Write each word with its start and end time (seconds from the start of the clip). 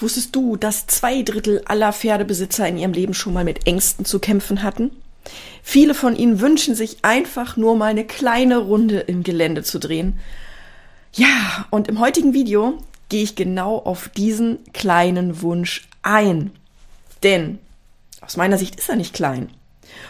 Wusstest 0.00 0.34
du, 0.36 0.56
dass 0.56 0.86
zwei 0.86 1.22
Drittel 1.22 1.62
aller 1.64 1.92
Pferdebesitzer 1.92 2.68
in 2.68 2.78
ihrem 2.78 2.92
Leben 2.92 3.14
schon 3.14 3.32
mal 3.32 3.44
mit 3.44 3.66
Ängsten 3.66 4.04
zu 4.04 4.20
kämpfen 4.20 4.62
hatten? 4.62 4.92
Viele 5.62 5.92
von 5.92 6.14
ihnen 6.14 6.40
wünschen 6.40 6.74
sich 6.74 6.98
einfach 7.02 7.56
nur 7.56 7.76
mal 7.76 7.86
eine 7.86 8.04
kleine 8.04 8.58
Runde 8.58 9.00
im 9.00 9.24
Gelände 9.24 9.64
zu 9.64 9.78
drehen. 9.78 10.20
Ja, 11.12 11.66
und 11.70 11.88
im 11.88 11.98
heutigen 11.98 12.32
Video 12.32 12.78
gehe 13.08 13.22
ich 13.22 13.34
genau 13.34 13.76
auf 13.78 14.08
diesen 14.08 14.58
kleinen 14.72 15.42
Wunsch 15.42 15.88
ein. 16.02 16.52
Denn 17.22 17.58
aus 18.20 18.36
meiner 18.36 18.56
Sicht 18.56 18.76
ist 18.76 18.88
er 18.88 18.96
nicht 18.96 19.14
klein. 19.14 19.50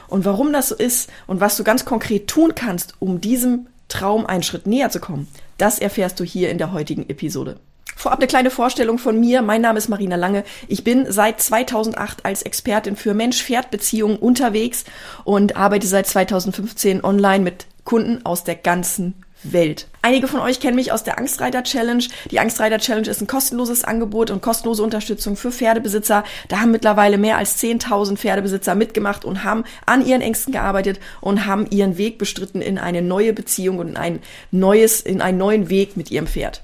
Und 0.09 0.25
warum 0.25 0.52
das 0.52 0.68
so 0.68 0.75
ist 0.75 1.09
und 1.27 1.41
was 1.41 1.57
du 1.57 1.64
ganz 1.64 1.84
konkret 1.84 2.29
tun 2.29 2.55
kannst, 2.55 2.95
um 2.98 3.20
diesem 3.20 3.68
Traum 3.89 4.27
einen 4.27 4.43
Schritt 4.43 4.66
näher 4.66 4.91
zu 4.91 5.00
kommen, 5.00 5.29
das 5.57 5.79
erfährst 5.79 6.20
du 6.20 6.25
hier 6.25 6.50
in 6.50 6.59
der 6.59 6.73
heutigen 6.73 7.09
Episode. 7.09 7.59
Vorab 7.99 8.21
eine 8.21 8.29
kleine 8.29 8.51
Vorstellung 8.51 8.99
von 8.99 9.19
mir. 9.19 9.43
Mein 9.43 9.61
Name 9.61 9.77
ist 9.77 9.89
Marina 9.89 10.14
Lange. 10.14 10.45
Ich 10.69 10.85
bin 10.85 11.11
seit 11.11 11.43
2008 11.43 12.25
als 12.25 12.43
Expertin 12.43 12.95
für 12.95 13.13
Mensch-Pferd-Beziehungen 13.13 14.18
unterwegs 14.18 14.85
und 15.25 15.57
arbeite 15.57 15.89
seit 15.89 16.07
2015 16.07 17.03
online 17.03 17.43
mit 17.43 17.67
Kunden 17.82 18.25
aus 18.25 18.45
der 18.45 18.55
ganzen 18.55 19.14
Welt. 19.43 19.89
Einige 20.00 20.29
von 20.29 20.39
euch 20.39 20.61
kennen 20.61 20.77
mich 20.77 20.93
aus 20.93 21.03
der 21.03 21.19
Angstreiter 21.19 21.64
Challenge. 21.64 22.05
Die 22.31 22.39
Angstreiter 22.39 22.79
Challenge 22.79 23.11
ist 23.11 23.21
ein 23.21 23.27
kostenloses 23.27 23.82
Angebot 23.82 24.30
und 24.30 24.43
kostenlose 24.43 24.85
Unterstützung 24.85 25.35
für 25.35 25.50
Pferdebesitzer. 25.50 26.22
Da 26.46 26.61
haben 26.61 26.71
mittlerweile 26.71 27.19
mehr 27.19 27.36
als 27.36 27.61
10.000 27.61 28.17
Pferdebesitzer 28.17 28.77
mitgemacht 28.77 29.25
und 29.25 29.43
haben 29.43 29.64
an 29.86 30.07
ihren 30.07 30.21
Ängsten 30.21 30.53
gearbeitet 30.53 31.00
und 31.21 31.46
haben 31.46 31.67
ihren 31.69 31.99
Weg 31.99 32.19
bestritten 32.19 32.62
in 32.62 32.78
eine 32.78 33.03
neue 33.03 33.33
Beziehung 33.33 33.80
und 33.80 33.89
in 33.89 33.97
ein 33.97 34.20
neues, 34.53 35.00
in 35.00 35.20
einen 35.20 35.39
neuen 35.39 35.69
Weg 35.69 35.97
mit 35.97 36.12
ihrem 36.12 36.28
Pferd. 36.28 36.62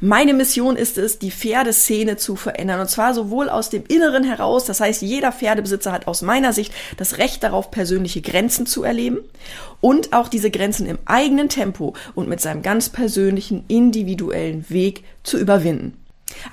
Meine 0.00 0.34
Mission 0.34 0.76
ist 0.76 0.98
es, 0.98 1.18
die 1.18 1.30
Pferdeszene 1.30 2.16
zu 2.16 2.36
verändern. 2.36 2.80
Und 2.80 2.88
zwar 2.88 3.14
sowohl 3.14 3.48
aus 3.48 3.70
dem 3.70 3.84
Inneren 3.86 4.24
heraus, 4.24 4.64
das 4.64 4.80
heißt, 4.80 5.02
jeder 5.02 5.32
Pferdebesitzer 5.32 5.92
hat 5.92 6.06
aus 6.06 6.22
meiner 6.22 6.52
Sicht 6.52 6.72
das 6.96 7.18
Recht 7.18 7.42
darauf, 7.42 7.70
persönliche 7.70 8.22
Grenzen 8.22 8.66
zu 8.66 8.82
erleben 8.82 9.18
und 9.80 10.12
auch 10.12 10.28
diese 10.28 10.50
Grenzen 10.50 10.86
im 10.86 10.98
eigenen 11.04 11.48
Tempo 11.48 11.94
und 12.14 12.28
mit 12.28 12.40
seinem 12.40 12.62
ganz 12.62 12.88
persönlichen, 12.88 13.64
individuellen 13.68 14.64
Weg 14.68 15.04
zu 15.22 15.38
überwinden. 15.38 15.96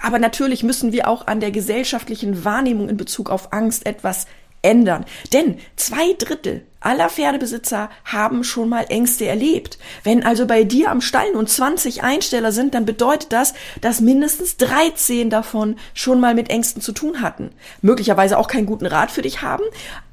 Aber 0.02 0.20
natürlich 0.20 0.64
müssen 0.64 0.92
wir 0.92 1.08
auch 1.08 1.28
an 1.28 1.40
der 1.40 1.52
gesellschaftlichen 1.52 2.44
Wahrnehmung 2.46 2.90
in 2.90 2.98
Bezug 2.98 3.30
auf 3.30 3.54
Angst 3.54 3.86
etwas 3.86 4.28
ändern. 4.62 5.06
Denn 5.34 5.58
zwei 5.76 6.14
Drittel 6.14 6.66
aller 6.82 7.10
Pferdebesitzer 7.10 7.90
haben 8.06 8.44
schon 8.44 8.68
mal 8.68 8.86
Ängste 8.90 9.28
erlebt. 9.28 9.78
Wenn 10.04 10.24
also 10.24 10.48
bei 10.48 10.64
dir 10.64 10.90
am 10.90 11.00
Stall 11.00 11.32
nun 11.34 11.48
20 11.48 12.04
Einsteller 12.04 12.52
sind, 12.52 12.74
dann 12.74 12.86
bedeutet 12.86 13.32
das, 13.32 13.54
dass 13.82 14.02
mindestens 14.02 14.58
13 14.58 15.30
davon 15.30 15.76
schon 15.94 16.20
mal 16.20 16.34
mit 16.34 16.50
Ängsten 16.50 16.82
zu 16.82 16.92
tun 16.92 17.22
hatten. 17.22 17.52
Möglicherweise 17.82 18.38
auch 18.38 18.48
keinen 18.48 18.66
guten 18.66 18.88
Rat 18.88 19.12
für 19.12 19.22
dich 19.22 19.44
haben. 19.44 19.64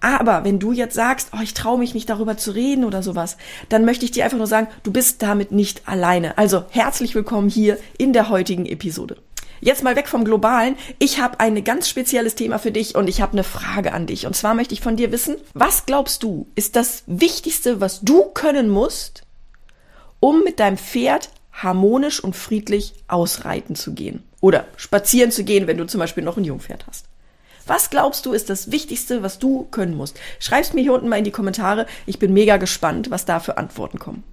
Aber 0.00 0.44
wenn 0.44 0.58
du 0.58 0.72
jetzt 0.72 0.94
sagst, 0.94 1.30
oh, 1.32 1.42
ich 1.42 1.54
traue 1.54 1.78
mich 1.78 1.94
nicht 1.94 2.10
darüber 2.10 2.36
zu 2.36 2.52
reden 2.52 2.84
oder 2.84 3.02
sowas, 3.02 3.38
dann 3.70 3.84
möchte 3.84 4.04
ich 4.04 4.10
dir 4.10 4.24
einfach 4.24 4.38
nur 4.38 4.46
sagen, 4.46 4.68
du 4.82 4.92
bist 4.92 5.22
damit 5.22 5.52
nicht 5.52 5.88
alleine. 5.88 6.36
Also 6.36 6.64
herzlich 6.70 7.14
willkommen 7.14 7.48
hier 7.48 7.78
in 7.96 8.12
der 8.12 8.28
heutigen 8.28 8.66
Episode. 8.66 9.16
Jetzt 9.60 9.82
mal 9.82 9.96
weg 9.96 10.08
vom 10.08 10.24
Globalen. 10.24 10.76
Ich 10.98 11.20
habe 11.20 11.40
ein 11.40 11.62
ganz 11.64 11.88
spezielles 11.88 12.34
Thema 12.34 12.58
für 12.58 12.70
dich 12.70 12.94
und 12.94 13.08
ich 13.08 13.20
habe 13.20 13.32
eine 13.32 13.44
Frage 13.44 13.92
an 13.92 14.06
dich. 14.06 14.26
Und 14.26 14.36
zwar 14.36 14.54
möchte 14.54 14.74
ich 14.74 14.80
von 14.80 14.96
dir 14.96 15.10
wissen, 15.12 15.36
was 15.54 15.86
glaubst 15.86 16.22
du, 16.22 16.46
ist 16.54 16.76
das 16.76 17.02
Wichtigste, 17.06 17.80
was 17.80 18.00
du 18.00 18.24
können 18.24 18.68
musst, 18.68 19.22
um 20.20 20.44
mit 20.44 20.60
deinem 20.60 20.78
Pferd 20.78 21.30
harmonisch 21.52 22.22
und 22.22 22.36
friedlich 22.36 22.94
ausreiten 23.08 23.74
zu 23.74 23.94
gehen? 23.94 24.22
Oder 24.40 24.66
spazieren 24.76 25.32
zu 25.32 25.42
gehen, 25.42 25.66
wenn 25.66 25.78
du 25.78 25.86
zum 25.86 25.98
Beispiel 25.98 26.22
noch 26.22 26.36
ein 26.36 26.44
Jungpferd 26.44 26.86
hast. 26.86 27.06
Was 27.66 27.90
glaubst 27.90 28.24
du 28.24 28.32
ist 28.32 28.48
das 28.48 28.70
Wichtigste, 28.70 29.22
was 29.22 29.38
du 29.38 29.66
können 29.70 29.94
musst? 29.94 30.18
Schreib's 30.38 30.72
mir 30.72 30.80
hier 30.80 30.94
unten 30.94 31.08
mal 31.08 31.18
in 31.18 31.24
die 31.24 31.30
Kommentare. 31.30 31.86
Ich 32.06 32.18
bin 32.18 32.32
mega 32.32 32.56
gespannt, 32.56 33.10
was 33.10 33.24
da 33.24 33.40
für 33.40 33.58
Antworten 33.58 33.98
kommen. 33.98 34.24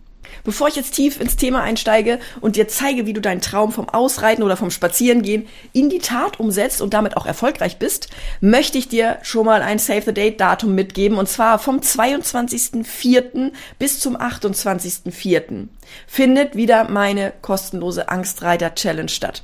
Bevor 0.43 0.67
ich 0.67 0.75
jetzt 0.75 0.93
tief 0.93 1.19
ins 1.19 1.35
Thema 1.35 1.61
einsteige 1.61 2.19
und 2.41 2.55
dir 2.55 2.67
zeige, 2.67 3.05
wie 3.05 3.13
du 3.13 3.21
deinen 3.21 3.41
Traum 3.41 3.71
vom 3.71 3.89
Ausreiten 3.89 4.43
oder 4.43 4.57
vom 4.57 4.71
Spazierengehen 4.71 5.47
in 5.73 5.89
die 5.89 5.99
Tat 5.99 6.39
umsetzt 6.39 6.81
und 6.81 6.93
damit 6.93 7.17
auch 7.17 7.25
erfolgreich 7.25 7.77
bist, 7.77 8.09
möchte 8.41 8.77
ich 8.77 8.87
dir 8.87 9.17
schon 9.23 9.45
mal 9.45 9.61
ein 9.61 9.79
Save 9.79 10.03
the 10.05 10.13
Date 10.13 10.39
Datum 10.39 10.75
mitgeben 10.75 11.17
und 11.17 11.27
zwar 11.27 11.59
vom 11.59 11.79
22.04. 11.79 13.51
bis 13.79 13.99
zum 13.99 14.17
28.04. 14.17 15.67
findet 16.07 16.55
wieder 16.55 16.89
meine 16.89 17.33
kostenlose 17.41 18.09
Angstreiter 18.09 18.75
Challenge 18.75 19.09
statt. 19.09 19.43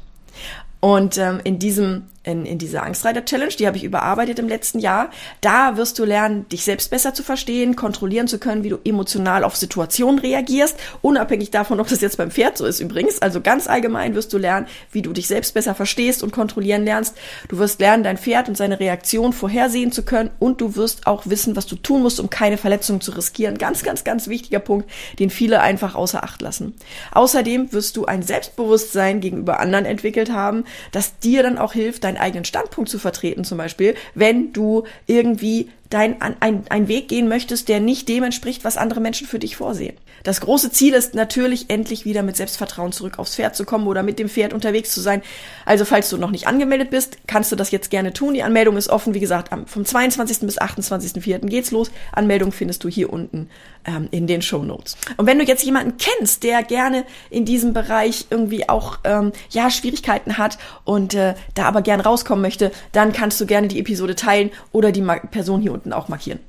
Und 0.79 1.17
ähm, 1.17 1.39
in 1.43 1.59
diesem 1.59 2.07
in, 2.23 2.45
in 2.45 2.59
dieser 2.59 2.83
Angstreiter-Challenge, 2.83 3.53
die 3.57 3.65
habe 3.65 3.77
ich 3.77 3.83
überarbeitet 3.83 4.37
im 4.37 4.47
letzten 4.47 4.79
Jahr. 4.79 5.09
Da 5.41 5.77
wirst 5.77 5.97
du 5.97 6.05
lernen, 6.05 6.47
dich 6.49 6.63
selbst 6.63 6.91
besser 6.91 7.13
zu 7.13 7.23
verstehen, 7.23 7.75
kontrollieren 7.75 8.27
zu 8.27 8.37
können, 8.37 8.63
wie 8.63 8.69
du 8.69 8.77
emotional 8.83 9.43
auf 9.43 9.55
Situationen 9.55 10.19
reagierst, 10.19 10.77
unabhängig 11.01 11.49
davon, 11.49 11.79
ob 11.79 11.87
das 11.87 12.01
jetzt 12.01 12.17
beim 12.17 12.29
Pferd 12.29 12.57
so 12.57 12.65
ist 12.65 12.79
übrigens. 12.79 13.21
Also 13.21 13.41
ganz 13.41 13.67
allgemein 13.67 14.13
wirst 14.13 14.33
du 14.33 14.37
lernen, 14.37 14.67
wie 14.91 15.01
du 15.01 15.13
dich 15.13 15.27
selbst 15.27 15.53
besser 15.55 15.73
verstehst 15.73 16.21
und 16.21 16.31
kontrollieren 16.31 16.83
lernst. 16.83 17.17
Du 17.47 17.57
wirst 17.57 17.79
lernen, 17.79 18.03
dein 18.03 18.17
Pferd 18.17 18.49
und 18.49 18.57
seine 18.57 18.79
Reaktion 18.79 19.33
vorhersehen 19.33 19.91
zu 19.91 20.03
können 20.03 20.29
und 20.37 20.61
du 20.61 20.75
wirst 20.75 21.07
auch 21.07 21.25
wissen, 21.25 21.55
was 21.55 21.65
du 21.65 21.75
tun 21.75 22.03
musst, 22.03 22.19
um 22.19 22.29
keine 22.29 22.57
Verletzungen 22.57 23.01
zu 23.01 23.11
riskieren. 23.11 23.57
Ganz, 23.57 23.81
ganz, 23.81 24.03
ganz 24.03 24.27
wichtiger 24.27 24.59
Punkt, 24.59 24.89
den 25.17 25.31
viele 25.31 25.61
einfach 25.61 25.95
außer 25.95 26.23
Acht 26.23 26.41
lassen. 26.41 26.75
Außerdem 27.13 27.73
wirst 27.73 27.97
du 27.97 28.05
ein 28.05 28.21
Selbstbewusstsein 28.21 29.21
gegenüber 29.21 29.59
anderen 29.59 29.85
entwickelt 29.85 30.31
haben, 30.31 30.65
das 30.91 31.17
dir 31.17 31.41
dann 31.41 31.57
auch 31.57 31.73
hilft, 31.73 32.03
deinen 32.11 32.21
eigenen 32.21 32.45
Standpunkt 32.45 32.89
zu 32.89 32.99
vertreten, 32.99 33.43
zum 33.43 33.57
Beispiel, 33.57 33.95
wenn 34.15 34.53
du 34.53 34.83
irgendwie 35.07 35.69
dein, 35.91 36.19
ein, 36.21 36.63
ein 36.69 36.87
Weg 36.87 37.07
gehen 37.07 37.27
möchtest, 37.27 37.69
der 37.69 37.79
nicht 37.79 38.09
dem 38.09 38.23
entspricht, 38.23 38.63
was 38.63 38.77
andere 38.77 38.99
Menschen 38.99 39.27
für 39.27 39.39
dich 39.39 39.55
vorsehen. 39.55 39.95
Das 40.23 40.41
große 40.41 40.71
Ziel 40.71 40.93
ist 40.93 41.15
natürlich, 41.15 41.69
endlich 41.69 42.05
wieder 42.05 42.23
mit 42.23 42.37
Selbstvertrauen 42.37 42.91
zurück 42.91 43.17
aufs 43.19 43.35
Pferd 43.35 43.55
zu 43.55 43.65
kommen 43.65 43.87
oder 43.87 44.03
mit 44.03 44.19
dem 44.19 44.29
Pferd 44.29 44.53
unterwegs 44.53 44.91
zu 44.91 45.01
sein. 45.01 45.21
Also, 45.65 45.85
falls 45.85 46.09
du 46.09 46.17
noch 46.17 46.31
nicht 46.31 46.47
angemeldet 46.47 46.91
bist, 46.91 47.17
kannst 47.27 47.51
du 47.51 47.55
das 47.55 47.71
jetzt 47.71 47.89
gerne 47.89 48.13
tun. 48.13 48.33
Die 48.33 48.43
Anmeldung 48.43 48.77
ist 48.77 48.89
offen. 48.89 49.13
Wie 49.13 49.19
gesagt, 49.19 49.49
vom 49.67 49.85
22. 49.85 50.39
bis 50.41 50.59
28.04. 50.59 51.47
geht's 51.47 51.71
los. 51.71 51.91
Anmeldung 52.11 52.51
findest 52.51 52.83
du 52.83 52.89
hier 52.89 53.11
unten 53.11 53.49
ähm, 53.85 54.07
in 54.11 54.27
den 54.27 54.41
Show 54.41 54.63
Notes. 54.63 54.95
Und 55.17 55.25
wenn 55.25 55.39
du 55.39 55.45
jetzt 55.45 55.63
jemanden 55.63 55.95
kennst, 55.97 56.43
der 56.43 56.63
gerne 56.63 57.03
in 57.29 57.45
diesem 57.45 57.73
Bereich 57.73 58.27
irgendwie 58.29 58.69
auch 58.69 58.99
ähm, 59.03 59.31
ja 59.49 59.71
Schwierigkeiten 59.71 60.37
hat 60.37 60.57
und 60.83 61.15
äh, 61.15 61.33
da 61.55 61.65
aber 61.65 61.81
gern 61.81 61.99
rauskommen 61.99 62.41
möchte, 62.41 62.71
dann 62.91 63.11
kannst 63.11 63.41
du 63.41 63.45
gerne 63.45 63.67
die 63.67 63.79
Episode 63.79 64.15
teilen 64.15 64.51
oder 64.71 64.91
die 64.91 65.01
Person 65.31 65.61
hier 65.61 65.73
unten 65.73 65.80
unten 65.81 65.93
auch 65.93 66.07
markieren. 66.07 66.39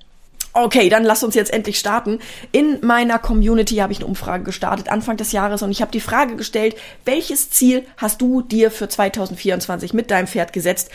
Okay, 0.54 0.90
dann 0.90 1.04
lass 1.04 1.24
uns 1.24 1.34
jetzt 1.34 1.50
endlich 1.50 1.78
starten. 1.78 2.18
In 2.52 2.78
meiner 2.82 3.18
Community 3.18 3.76
habe 3.76 3.92
ich 3.92 4.00
eine 4.00 4.06
Umfrage 4.06 4.44
gestartet 4.44 4.90
Anfang 4.90 5.16
des 5.16 5.32
Jahres 5.32 5.62
und 5.62 5.70
ich 5.70 5.80
habe 5.80 5.90
die 5.90 6.00
Frage 6.00 6.36
gestellt, 6.36 6.76
welches 7.06 7.48
Ziel 7.50 7.86
hast 7.96 8.20
du 8.20 8.42
dir 8.42 8.70
für 8.70 8.86
2024 8.86 9.94
mit 9.94 10.10
deinem 10.10 10.26
Pferd 10.26 10.52
gesetzt? 10.52 10.90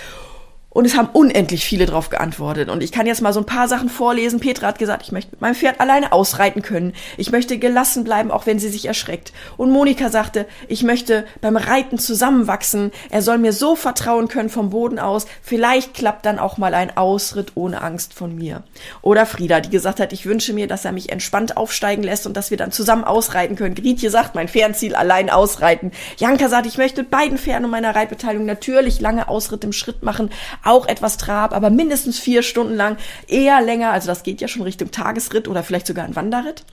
Und 0.78 0.86
es 0.86 0.96
haben 0.96 1.10
unendlich 1.12 1.66
viele 1.66 1.88
drauf 1.88 2.12
geantwortet. 2.12 2.70
Und 2.70 2.84
ich 2.84 2.92
kann 2.92 3.08
jetzt 3.08 3.24
mal 3.24 3.34
so 3.34 3.40
ein 3.40 3.48
paar 3.48 3.68
Sachen 3.68 3.90
vorlesen. 3.90 4.40
Petra 4.40 4.68
hat 4.68 4.78
gesagt, 4.78 5.02
ich 5.02 5.12
möchte 5.12 5.32
mit 5.32 5.42
meinem 5.42 5.56
Pferd 5.56 5.80
alleine 5.80 6.12
ausreiten 6.12 6.62
können. 6.62 6.94
Ich 7.18 7.32
möchte 7.32 7.58
gelassen 7.58 8.04
bleiben, 8.04 8.30
auch 8.30 8.46
wenn 8.46 8.60
sie 8.60 8.70
sich 8.70 8.86
erschreckt. 8.86 9.34
Und 9.58 9.72
Monika 9.72 10.12
sagte, 10.12 10.46
ich 10.68 10.84
möchte 10.84 11.26
beim 11.42 11.58
Reiten 11.58 11.98
zusammenwachsen. 11.98 12.92
Er 13.10 13.24
soll 13.24 13.40
mir 13.40 13.54
so 13.54 13.76
vertrauen 13.76 14.28
können 14.28 14.50
vom 14.50 14.70
Boden 14.70 15.00
aus. 15.00 15.26
Vielleicht 15.42 15.96
klappt 15.96 16.28
dann 16.28 16.38
auch 16.38 16.60
mal 16.60 16.76
ein 16.76 16.96
Ausritt 16.96 17.54
ohne 17.56 17.82
Angst 17.82 18.14
von 18.14 18.36
mir. 18.36 18.62
Oder 19.02 19.26
Frieda, 19.26 19.62
die 19.62 19.72
gesagt 19.72 20.00
hat, 20.00 20.14
ich 20.14 20.28
wünsche 20.28 20.54
mir, 20.54 20.68
dass 20.68 20.86
er 20.86 20.92
mich 20.92 21.12
entspannt 21.12 21.58
aufsteigen 21.58 22.04
lässt 22.04 22.28
und 22.28 22.38
dass 22.38 22.52
wir 22.52 22.58
dann 22.58 22.72
zusammen 22.72 23.04
ausreiten 23.04 23.56
können. 23.56 23.74
Grietje 23.74 24.12
sagt, 24.12 24.36
mein 24.36 24.48
Fernziel 24.48 24.94
allein 24.94 25.32
ausreiten. 25.32 25.92
Janka 26.18 26.50
sagt, 26.50 26.68
ich 26.68 26.78
möchte 26.78 27.02
mit 27.02 27.10
beiden 27.10 27.40
Pferden 27.40 27.66
und 27.66 27.72
meiner 27.72 27.96
Reitbeteiligung 27.96 28.46
natürlich 28.46 29.02
lange 29.02 29.28
Ausritt 29.28 29.64
im 29.64 29.74
Schritt 29.74 30.04
machen 30.04 30.30
auch 30.68 30.88
etwas 30.88 31.18
Trab, 31.18 31.54
aber 31.54 31.70
mindestens 31.70 32.20
vier 32.20 32.44
Stunden 32.44 32.76
lang, 32.76 32.98
eher 33.28 33.62
länger, 33.62 33.92
also 33.92 34.08
das 34.08 34.24
geht 34.24 34.42
ja 34.42 34.48
schon 34.48 34.64
Richtung 34.64 34.92
Tagesritt 34.92 35.48
oder 35.48 35.64
vielleicht 35.64 35.88
sogar 35.88 36.06
ein 36.06 36.16
Wanderritt. 36.16 36.64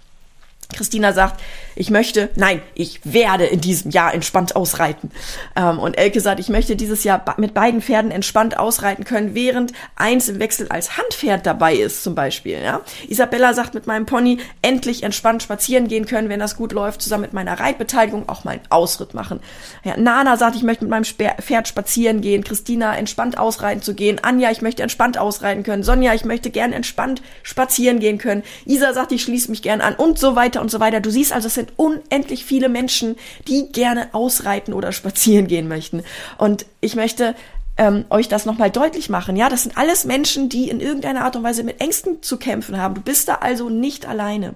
Christina 0.75 1.13
sagt, 1.13 1.41
ich 1.77 1.91
möchte, 1.91 2.31
nein, 2.37 2.63
ich 2.75 3.01
werde 3.05 3.45
in 3.45 3.61
diesem 3.61 3.91
Jahr 3.91 4.15
entspannt 4.15 4.57
ausreiten. 4.57 5.11
Ähm, 5.57 5.79
und 5.79 5.99
Elke 5.99 6.21
sagt, 6.21 6.41
ich 6.41 6.49
möchte 6.49 6.77
dieses 6.77 7.05
Jahr 7.05 7.25
mit 7.39 7.55
beiden 7.55 7.81
Pferden 7.83 8.11
entspannt 8.11 8.59
ausreiten 8.59 9.05
können, 9.05 9.35
während 9.35 9.73
eins 9.97 10.29
im 10.29 10.39
Wechsel 10.39 10.69
als 10.69 10.97
Handpferd 10.97 11.47
dabei 11.47 11.75
ist, 11.75 12.03
zum 12.03 12.15
Beispiel. 12.15 12.59
Ja? 12.63 12.81
Isabella 13.09 13.55
sagt, 13.55 13.75
mit 13.75 13.87
meinem 13.87 14.07
Pony 14.07 14.39
endlich 14.63 15.03
entspannt 15.03 15.43
spazieren 15.43 15.89
gehen 15.89 16.07
können, 16.07 16.29
wenn 16.29 16.41
das 16.41 16.57
gut 16.57 16.73
läuft, 16.73 17.03
zusammen 17.03 17.23
mit 17.23 17.33
meiner 17.33 17.59
Reitbeteiligung 17.59 18.29
auch 18.29 18.45
mal 18.45 18.53
einen 18.53 18.71
Ausritt 18.71 19.15
machen. 19.15 19.41
Ja, 19.85 19.97
Nana 19.97 20.37
sagt, 20.37 20.57
ich 20.57 20.63
möchte 20.63 20.85
mit 20.85 20.91
meinem 20.91 21.05
Pferd 21.05 21.69
spazieren 21.69 22.21
gehen. 22.21 22.45
Christina, 22.45 22.97
entspannt 22.97 23.39
ausreiten 23.39 23.83
zu 23.83 23.95
gehen. 23.95 24.21
Anja, 24.23 24.51
ich 24.51 24.63
möchte 24.63 24.83
entspannt 24.83 25.19
ausreiten 25.19 25.63
können. 25.63 25.83
Sonja, 25.83 26.15
ich 26.15 26.25
möchte 26.25 26.51
gern 26.51 26.73
entspannt 26.73 27.23
spazieren 27.43 28.01
gehen 28.01 28.19
können. 28.19 28.43
Isa 28.65 28.93
sagt, 28.93 29.13
ich 29.13 29.23
schließe 29.23 29.51
mich 29.51 29.63
gern 29.63 29.81
an 29.81 29.95
und 29.95 30.19
so 30.19 30.37
weiter 30.37 30.61
und 30.65 30.71
so 30.71 30.81
weiter. 30.81 31.01
Du 31.01 31.11
siehst 31.11 31.33
also, 31.33 31.47
es 31.47 31.55
sind 31.55 31.73
unendlich 31.77 32.45
viele 32.45 32.69
Menschen, 32.69 33.17
die 33.47 33.69
gerne 33.71 34.09
ausreiten 34.13 34.75
oder 34.75 34.91
spazieren 34.91 35.47
gehen 35.47 35.69
möchten. 35.69 36.03
Und 36.39 36.67
ich 36.81 36.97
möchte 36.97 37.37
ähm, 37.77 38.05
euch 38.11 38.29
das 38.29 38.47
nochmal 38.47 38.71
deutlich 38.71 39.09
machen. 39.09 39.37
Ja, 39.37 39.49
das 39.49 39.63
sind 39.63 39.77
alles 39.77 40.05
Menschen, 40.05 40.49
die 40.49 40.69
in 40.69 40.81
irgendeiner 40.81 41.25
Art 41.25 41.37
und 41.37 41.43
Weise 41.43 41.63
mit 41.63 41.81
Ängsten 41.81 42.23
zu 42.23 42.39
kämpfen 42.39 42.79
haben. 42.79 42.95
Du 42.95 43.01
bist 43.01 43.29
da 43.29 43.37
also 43.37 43.69
nicht 43.69 44.07
alleine. 44.07 44.55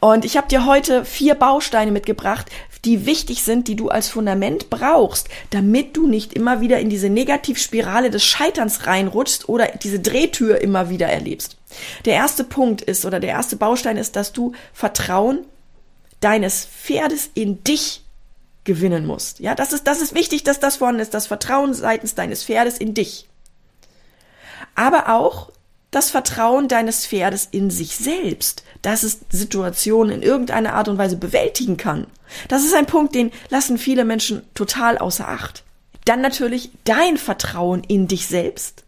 Und 0.00 0.24
ich 0.24 0.38
habe 0.38 0.48
dir 0.48 0.64
heute 0.64 1.04
vier 1.04 1.34
Bausteine 1.34 1.90
mitgebracht, 1.90 2.46
die 2.84 3.06
wichtig 3.06 3.42
sind, 3.42 3.68
die 3.68 3.76
du 3.76 3.88
als 3.88 4.08
Fundament 4.08 4.70
brauchst, 4.70 5.28
damit 5.50 5.96
du 5.96 6.06
nicht 6.06 6.32
immer 6.32 6.60
wieder 6.60 6.80
in 6.80 6.90
diese 6.90 7.10
Negativspirale 7.10 8.10
des 8.10 8.24
Scheiterns 8.24 8.86
reinrutschst 8.86 9.48
oder 9.48 9.66
diese 9.82 10.00
Drehtür 10.00 10.60
immer 10.60 10.88
wieder 10.88 11.08
erlebst. 11.08 11.56
Der 12.04 12.14
erste 12.14 12.44
Punkt 12.44 12.82
ist 12.82 13.04
oder 13.04 13.20
der 13.20 13.30
erste 13.30 13.56
Baustein 13.56 13.96
ist, 13.96 14.16
dass 14.16 14.32
du 14.32 14.52
Vertrauen 14.72 15.40
deines 16.20 16.64
Pferdes 16.64 17.30
in 17.34 17.62
dich 17.64 18.02
gewinnen 18.64 19.06
musst. 19.06 19.40
Ja, 19.40 19.54
das 19.54 19.72
ist, 19.72 19.86
das 19.86 20.00
ist 20.00 20.14
wichtig, 20.14 20.44
dass 20.44 20.60
das 20.60 20.76
vorhanden 20.76 21.00
ist, 21.00 21.14
das 21.14 21.26
Vertrauen 21.26 21.74
seitens 21.74 22.14
deines 22.14 22.44
Pferdes 22.44 22.78
in 22.78 22.94
dich. 22.94 23.28
Aber 24.74 25.08
auch 25.08 25.50
das 25.90 26.10
Vertrauen 26.10 26.68
deines 26.68 27.06
Pferdes 27.06 27.48
in 27.50 27.70
sich 27.70 27.96
selbst, 27.96 28.64
dass 28.82 29.02
es 29.02 29.20
Situationen 29.30 30.12
in 30.12 30.22
irgendeiner 30.22 30.74
Art 30.74 30.88
und 30.88 30.98
Weise 30.98 31.16
bewältigen 31.16 31.76
kann. 31.76 32.06
Das 32.48 32.64
ist 32.64 32.74
ein 32.74 32.86
Punkt, 32.86 33.14
den 33.14 33.32
lassen 33.48 33.78
viele 33.78 34.04
Menschen 34.04 34.42
total 34.54 34.98
außer 34.98 35.28
Acht. 35.28 35.64
Dann 36.04 36.20
natürlich 36.20 36.70
dein 36.84 37.16
Vertrauen 37.16 37.82
in 37.86 38.08
dich 38.08 38.26
selbst 38.26 38.84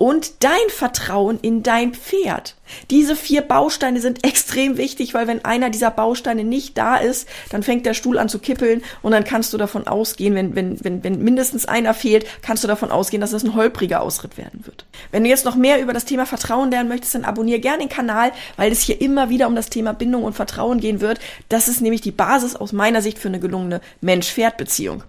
und 0.00 0.42
dein 0.42 0.70
Vertrauen 0.70 1.38
in 1.42 1.62
dein 1.62 1.92
Pferd. 1.92 2.56
Diese 2.88 3.14
vier 3.14 3.42
Bausteine 3.42 4.00
sind 4.00 4.26
extrem 4.26 4.78
wichtig, 4.78 5.12
weil 5.12 5.26
wenn 5.26 5.44
einer 5.44 5.68
dieser 5.68 5.90
Bausteine 5.90 6.42
nicht 6.42 6.78
da 6.78 6.96
ist, 6.96 7.28
dann 7.50 7.62
fängt 7.62 7.84
der 7.84 7.92
Stuhl 7.92 8.16
an 8.16 8.30
zu 8.30 8.38
kippeln 8.38 8.82
und 9.02 9.12
dann 9.12 9.24
kannst 9.24 9.52
du 9.52 9.58
davon 9.58 9.86
ausgehen, 9.86 10.34
wenn, 10.34 10.56
wenn, 10.56 10.82
wenn, 10.82 11.04
wenn 11.04 11.22
mindestens 11.22 11.66
einer 11.66 11.92
fehlt, 11.92 12.24
kannst 12.40 12.64
du 12.64 12.68
davon 12.68 12.90
ausgehen, 12.90 13.20
dass 13.20 13.34
es 13.34 13.44
ein 13.44 13.54
holpriger 13.54 14.00
Ausritt 14.00 14.38
werden 14.38 14.64
wird. 14.64 14.86
Wenn 15.10 15.22
du 15.22 15.28
jetzt 15.28 15.44
noch 15.44 15.54
mehr 15.54 15.82
über 15.82 15.92
das 15.92 16.06
Thema 16.06 16.24
Vertrauen 16.24 16.70
lernen 16.70 16.88
möchtest, 16.88 17.14
dann 17.14 17.26
abonniere 17.26 17.60
gerne 17.60 17.80
den 17.80 17.90
Kanal, 17.90 18.32
weil 18.56 18.72
es 18.72 18.80
hier 18.80 19.02
immer 19.02 19.28
wieder 19.28 19.48
um 19.48 19.54
das 19.54 19.68
Thema 19.68 19.92
Bindung 19.92 20.24
und 20.24 20.32
Vertrauen 20.32 20.80
gehen 20.80 21.02
wird. 21.02 21.20
Das 21.50 21.68
ist 21.68 21.82
nämlich 21.82 22.00
die 22.00 22.10
Basis 22.10 22.56
aus 22.56 22.72
meiner 22.72 23.02
Sicht 23.02 23.18
für 23.18 23.28
eine 23.28 23.38
gelungene 23.38 23.82
Mensch-Pferd-Beziehung. 24.00 25.04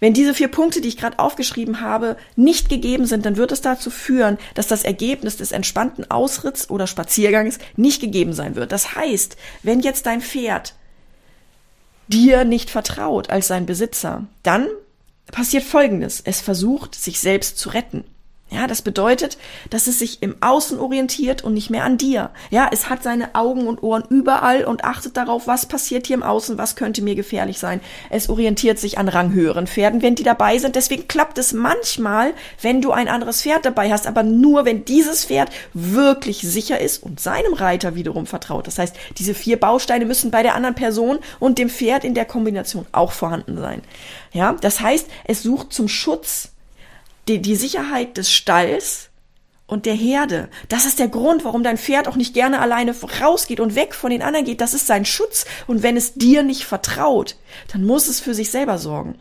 Wenn 0.00 0.14
diese 0.14 0.32
vier 0.34 0.48
Punkte, 0.48 0.80
die 0.80 0.88
ich 0.88 0.96
gerade 0.96 1.18
aufgeschrieben 1.18 1.82
habe, 1.82 2.16
nicht 2.34 2.70
gegeben 2.70 3.04
sind, 3.06 3.26
dann 3.26 3.36
wird 3.36 3.52
es 3.52 3.60
dazu 3.60 3.90
führen, 3.90 4.38
dass 4.54 4.66
das 4.66 4.82
Ergebnis 4.82 5.36
des 5.36 5.52
entspannten 5.52 6.10
Ausritts 6.10 6.70
oder 6.70 6.86
Spaziergangs 6.86 7.58
nicht 7.76 8.00
gegeben 8.00 8.32
sein 8.32 8.56
wird. 8.56 8.72
Das 8.72 8.94
heißt, 8.94 9.36
wenn 9.62 9.80
jetzt 9.80 10.06
dein 10.06 10.22
Pferd 10.22 10.74
dir 12.08 12.44
nicht 12.44 12.70
vertraut 12.70 13.30
als 13.30 13.46
sein 13.46 13.66
Besitzer, 13.66 14.26
dann 14.42 14.66
passiert 15.30 15.62
Folgendes. 15.62 16.20
Es 16.24 16.40
versucht, 16.40 16.94
sich 16.94 17.20
selbst 17.20 17.58
zu 17.58 17.68
retten. 17.68 18.04
Ja, 18.52 18.66
das 18.66 18.82
bedeutet, 18.82 19.38
dass 19.70 19.86
es 19.86 20.00
sich 20.00 20.22
im 20.22 20.34
Außen 20.40 20.80
orientiert 20.80 21.44
und 21.44 21.54
nicht 21.54 21.70
mehr 21.70 21.84
an 21.84 21.98
dir. 21.98 22.30
Ja, 22.50 22.68
es 22.72 22.90
hat 22.90 23.04
seine 23.04 23.36
Augen 23.36 23.68
und 23.68 23.80
Ohren 23.84 24.02
überall 24.10 24.64
und 24.64 24.84
achtet 24.84 25.16
darauf, 25.16 25.46
was 25.46 25.66
passiert 25.66 26.08
hier 26.08 26.16
im 26.16 26.24
Außen, 26.24 26.58
was 26.58 26.74
könnte 26.74 27.00
mir 27.00 27.14
gefährlich 27.14 27.60
sein. 27.60 27.80
Es 28.10 28.28
orientiert 28.28 28.80
sich 28.80 28.98
an 28.98 29.06
ranghöheren 29.06 29.68
Pferden, 29.68 30.02
wenn 30.02 30.16
die 30.16 30.24
dabei 30.24 30.58
sind. 30.58 30.74
Deswegen 30.74 31.06
klappt 31.06 31.38
es 31.38 31.52
manchmal, 31.52 32.34
wenn 32.60 32.82
du 32.82 32.90
ein 32.90 33.06
anderes 33.06 33.42
Pferd 33.42 33.64
dabei 33.64 33.92
hast, 33.92 34.08
aber 34.08 34.24
nur, 34.24 34.64
wenn 34.64 34.84
dieses 34.84 35.26
Pferd 35.26 35.50
wirklich 35.72 36.40
sicher 36.40 36.80
ist 36.80 37.04
und 37.04 37.20
seinem 37.20 37.54
Reiter 37.54 37.94
wiederum 37.94 38.26
vertraut. 38.26 38.66
Das 38.66 38.80
heißt, 38.80 38.96
diese 39.16 39.34
vier 39.34 39.60
Bausteine 39.60 40.06
müssen 40.06 40.32
bei 40.32 40.42
der 40.42 40.56
anderen 40.56 40.74
Person 40.74 41.20
und 41.38 41.58
dem 41.58 41.70
Pferd 41.70 42.02
in 42.02 42.14
der 42.14 42.24
Kombination 42.24 42.86
auch 42.90 43.12
vorhanden 43.12 43.58
sein. 43.58 43.82
Ja, 44.32 44.56
das 44.60 44.80
heißt, 44.80 45.06
es 45.24 45.44
sucht 45.44 45.72
zum 45.72 45.86
Schutz 45.86 46.50
die, 47.30 47.42
die 47.42 47.56
Sicherheit 47.56 48.16
des 48.16 48.32
Stalls 48.32 49.10
und 49.66 49.86
der 49.86 49.94
Herde. 49.94 50.48
Das 50.68 50.84
ist 50.84 50.98
der 50.98 51.08
Grund, 51.08 51.44
warum 51.44 51.62
dein 51.62 51.78
Pferd 51.78 52.08
auch 52.08 52.16
nicht 52.16 52.34
gerne 52.34 52.60
alleine 52.60 52.94
rausgeht 53.20 53.60
und 53.60 53.76
weg 53.76 53.94
von 53.94 54.10
den 54.10 54.22
anderen 54.22 54.44
geht. 54.44 54.60
Das 54.60 54.74
ist 54.74 54.86
sein 54.86 55.04
Schutz. 55.04 55.46
Und 55.66 55.82
wenn 55.82 55.96
es 55.96 56.14
dir 56.14 56.42
nicht 56.42 56.64
vertraut, 56.64 57.36
dann 57.72 57.86
muss 57.86 58.08
es 58.08 58.20
für 58.20 58.34
sich 58.34 58.50
selber 58.50 58.78
sorgen. 58.78 59.18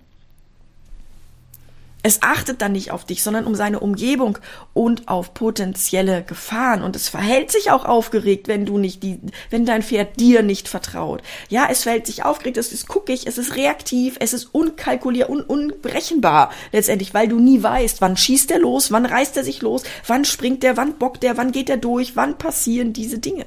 Es 2.02 2.22
achtet 2.22 2.62
dann 2.62 2.72
nicht 2.72 2.92
auf 2.92 3.04
dich, 3.04 3.22
sondern 3.24 3.46
um 3.46 3.56
seine 3.56 3.82
Umgebung 3.82 4.38
und 4.74 5.10
auf 5.10 5.34
potenzielle 5.34 6.24
Gefahren. 6.24 6.82
Und 6.82 6.96
es 6.96 7.10
verhält 7.10 7.52
sich 7.52 7.72
auch 7.72 7.84
aufgeregt, 7.84 8.48
wenn 8.48 8.66
du 8.66 8.78
nicht 8.78 9.04
die, 9.04 9.20
wenn 9.50 9.66
dein 9.66 9.84
Pferd 9.84 10.18
dir 10.18 10.42
nicht 10.42 10.70
vertraut. 10.70 11.22
Ja, 11.50 11.68
es 11.70 11.84
verhält 11.84 12.08
sich 12.08 12.24
aufgeregt, 12.24 12.56
es 12.56 12.72
ist 12.72 12.88
guckig, 12.88 13.28
es 13.28 13.38
ist 13.38 13.58
reaktiv, 13.58 14.16
es 14.20 14.32
ist 14.32 14.46
unkalkulierbar, 14.54 15.30
un, 15.30 15.42
unberechenbar 15.42 16.52
letztendlich, 16.72 17.14
weil 17.14 17.28
du 17.28 17.38
nie 17.38 17.62
weißt, 17.62 18.00
wann 18.00 18.16
schießt 18.16 18.52
er 18.52 18.60
los, 18.60 18.94
wann 18.94 19.06
reißt 19.06 19.36
er 19.36 19.44
sich 19.44 19.62
los, 19.62 19.84
wann 20.08 20.24
springt 20.24 20.64
er, 20.64 20.78
wann 20.78 20.98
bockt 20.98 21.26
er, 21.26 21.36
wann 21.36 21.52
geht 21.52 21.70
er 21.70 21.78
durch, 21.78 22.16
wann 22.16 22.38
passieren 22.38 22.94
diese 22.94 23.20
Dinge. 23.20 23.46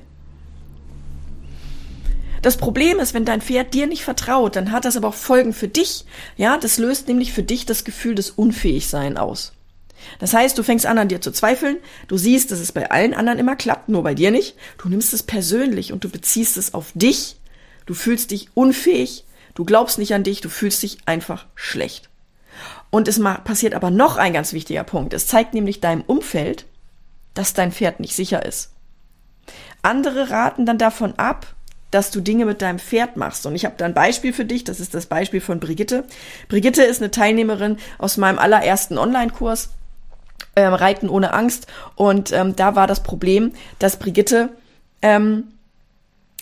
Das 2.42 2.56
Problem 2.56 2.98
ist, 2.98 3.14
wenn 3.14 3.24
dein 3.24 3.40
Pferd 3.40 3.72
dir 3.72 3.86
nicht 3.86 4.02
vertraut, 4.02 4.56
dann 4.56 4.72
hat 4.72 4.84
das 4.84 4.96
aber 4.96 5.08
auch 5.08 5.14
Folgen 5.14 5.52
für 5.52 5.68
dich. 5.68 6.04
Ja, 6.36 6.58
das 6.58 6.76
löst 6.76 7.06
nämlich 7.06 7.32
für 7.32 7.44
dich 7.44 7.66
das 7.66 7.84
Gefühl 7.84 8.16
des 8.16 8.30
Unfähigsein 8.30 9.16
aus. 9.16 9.52
Das 10.18 10.34
heißt, 10.34 10.58
du 10.58 10.64
fängst 10.64 10.84
an, 10.84 10.98
an 10.98 11.06
dir 11.06 11.20
zu 11.20 11.30
zweifeln, 11.30 11.76
du 12.08 12.18
siehst, 12.18 12.50
dass 12.50 12.58
es 12.58 12.72
bei 12.72 12.90
allen 12.90 13.14
anderen 13.14 13.38
immer 13.38 13.54
klappt, 13.54 13.88
nur 13.88 14.02
bei 14.02 14.14
dir 14.14 14.32
nicht. 14.32 14.56
Du 14.78 14.88
nimmst 14.88 15.14
es 15.14 15.22
persönlich 15.22 15.92
und 15.92 16.02
du 16.02 16.08
beziehst 16.08 16.56
es 16.56 16.74
auf 16.74 16.90
dich. 16.96 17.36
Du 17.86 17.94
fühlst 17.94 18.32
dich 18.32 18.48
unfähig, 18.54 19.24
du 19.54 19.64
glaubst 19.64 19.98
nicht 19.98 20.12
an 20.12 20.24
dich, 20.24 20.40
du 20.40 20.48
fühlst 20.48 20.82
dich 20.82 20.98
einfach 21.06 21.46
schlecht. 21.54 22.10
Und 22.90 23.06
es 23.06 23.20
passiert 23.44 23.74
aber 23.74 23.90
noch 23.90 24.16
ein 24.16 24.32
ganz 24.32 24.52
wichtiger 24.52 24.84
Punkt. 24.84 25.14
Es 25.14 25.28
zeigt 25.28 25.54
nämlich 25.54 25.80
deinem 25.80 26.02
Umfeld, 26.02 26.66
dass 27.34 27.54
dein 27.54 27.72
Pferd 27.72 28.00
nicht 28.00 28.14
sicher 28.14 28.44
ist. 28.44 28.70
Andere 29.82 30.30
raten 30.30 30.66
dann 30.66 30.78
davon 30.78 31.14
ab, 31.18 31.54
dass 31.92 32.10
du 32.10 32.20
Dinge 32.20 32.46
mit 32.46 32.62
deinem 32.62 32.80
Pferd 32.80 33.16
machst. 33.16 33.46
Und 33.46 33.54
ich 33.54 33.64
habe 33.64 33.76
da 33.76 33.84
ein 33.84 33.94
Beispiel 33.94 34.32
für 34.32 34.44
dich, 34.44 34.64
das 34.64 34.80
ist 34.80 34.94
das 34.94 35.06
Beispiel 35.06 35.40
von 35.40 35.60
Brigitte. 35.60 36.04
Brigitte 36.48 36.82
ist 36.82 37.00
eine 37.00 37.12
Teilnehmerin 37.12 37.76
aus 37.98 38.16
meinem 38.16 38.40
allerersten 38.40 38.98
Online-Kurs, 38.98 39.70
ähm, 40.56 40.74
Reiten 40.74 41.08
ohne 41.08 41.34
Angst. 41.34 41.66
Und 41.94 42.32
ähm, 42.32 42.56
da 42.56 42.74
war 42.74 42.86
das 42.86 43.02
Problem, 43.02 43.52
dass 43.78 43.98
Brigitte 43.98 44.48
ähm, 45.02 45.44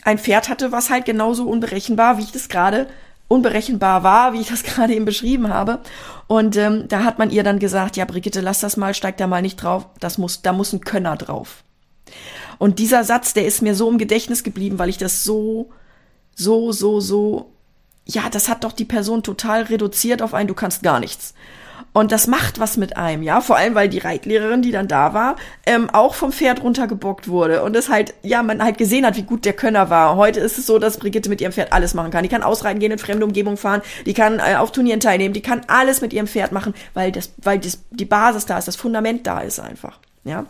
ein 0.02 0.18
Pferd 0.18 0.48
hatte, 0.48 0.72
was 0.72 0.88
halt 0.88 1.04
genauso 1.04 1.48
unberechenbar, 1.48 2.16
wie 2.16 2.22
ich 2.22 2.32
das 2.32 2.48
gerade 2.48 2.86
unberechenbar 3.26 4.02
war, 4.04 4.32
wie 4.32 4.40
ich 4.40 4.48
das 4.48 4.62
gerade 4.64 4.94
eben 4.94 5.04
beschrieben 5.04 5.48
habe. 5.48 5.80
Und 6.28 6.56
ähm, 6.56 6.86
da 6.86 7.02
hat 7.02 7.18
man 7.18 7.30
ihr 7.30 7.42
dann 7.42 7.58
gesagt, 7.58 7.96
ja, 7.96 8.04
Brigitte, 8.04 8.40
lass 8.40 8.60
das 8.60 8.76
mal, 8.76 8.94
steig 8.94 9.16
da 9.16 9.26
mal 9.26 9.42
nicht 9.42 9.56
drauf, 9.56 9.86
das 9.98 10.16
muss, 10.16 10.42
da 10.42 10.52
muss 10.52 10.72
ein 10.72 10.80
Könner 10.80 11.16
drauf. 11.16 11.64
Und 12.60 12.78
dieser 12.78 13.04
Satz, 13.04 13.32
der 13.32 13.46
ist 13.46 13.62
mir 13.62 13.74
so 13.74 13.88
im 13.88 13.96
Gedächtnis 13.96 14.44
geblieben, 14.44 14.78
weil 14.78 14.90
ich 14.90 14.98
das 14.98 15.24
so, 15.24 15.70
so, 16.34 16.72
so, 16.72 17.00
so, 17.00 17.52
ja, 18.04 18.28
das 18.30 18.50
hat 18.50 18.64
doch 18.64 18.72
die 18.72 18.84
Person 18.84 19.22
total 19.22 19.62
reduziert 19.62 20.20
auf 20.20 20.34
ein, 20.34 20.46
du 20.46 20.52
kannst 20.52 20.82
gar 20.82 21.00
nichts. 21.00 21.32
Und 21.94 22.12
das 22.12 22.26
macht 22.26 22.60
was 22.60 22.76
mit 22.76 22.98
einem, 22.98 23.22
ja, 23.22 23.40
vor 23.40 23.56
allem 23.56 23.74
weil 23.74 23.88
die 23.88 23.96
Reitlehrerin, 23.96 24.60
die 24.60 24.72
dann 24.72 24.88
da 24.88 25.14
war, 25.14 25.36
ähm, 25.64 25.88
auch 25.88 26.14
vom 26.14 26.32
Pferd 26.32 26.62
runtergebockt 26.62 27.28
wurde 27.28 27.62
und 27.62 27.74
es 27.74 27.88
halt, 27.88 28.12
ja, 28.22 28.42
man 28.42 28.62
halt 28.62 28.76
gesehen 28.76 29.06
hat, 29.06 29.16
wie 29.16 29.22
gut 29.22 29.46
der 29.46 29.54
Könner 29.54 29.88
war. 29.88 30.16
Heute 30.16 30.40
ist 30.40 30.58
es 30.58 30.66
so, 30.66 30.78
dass 30.78 30.98
Brigitte 30.98 31.30
mit 31.30 31.40
ihrem 31.40 31.52
Pferd 31.52 31.72
alles 31.72 31.94
machen 31.94 32.10
kann. 32.10 32.24
Die 32.24 32.28
kann 32.28 32.42
ausreiten 32.42 32.78
gehen, 32.78 32.92
in 32.92 32.98
fremde 32.98 33.24
Umgebung 33.24 33.56
fahren, 33.56 33.80
die 34.04 34.12
kann 34.12 34.38
äh, 34.38 34.56
auf 34.56 34.70
Turnieren 34.70 35.00
teilnehmen, 35.00 35.32
die 35.32 35.40
kann 35.40 35.62
alles 35.66 36.02
mit 36.02 36.12
ihrem 36.12 36.26
Pferd 36.26 36.52
machen, 36.52 36.74
weil 36.92 37.10
das, 37.10 37.32
weil 37.38 37.58
das, 37.58 37.78
die 37.90 38.04
Basis 38.04 38.44
da 38.44 38.58
ist, 38.58 38.68
das 38.68 38.76
Fundament 38.76 39.26
da 39.26 39.40
ist 39.40 39.60
einfach, 39.60 39.98
ja. 40.24 40.44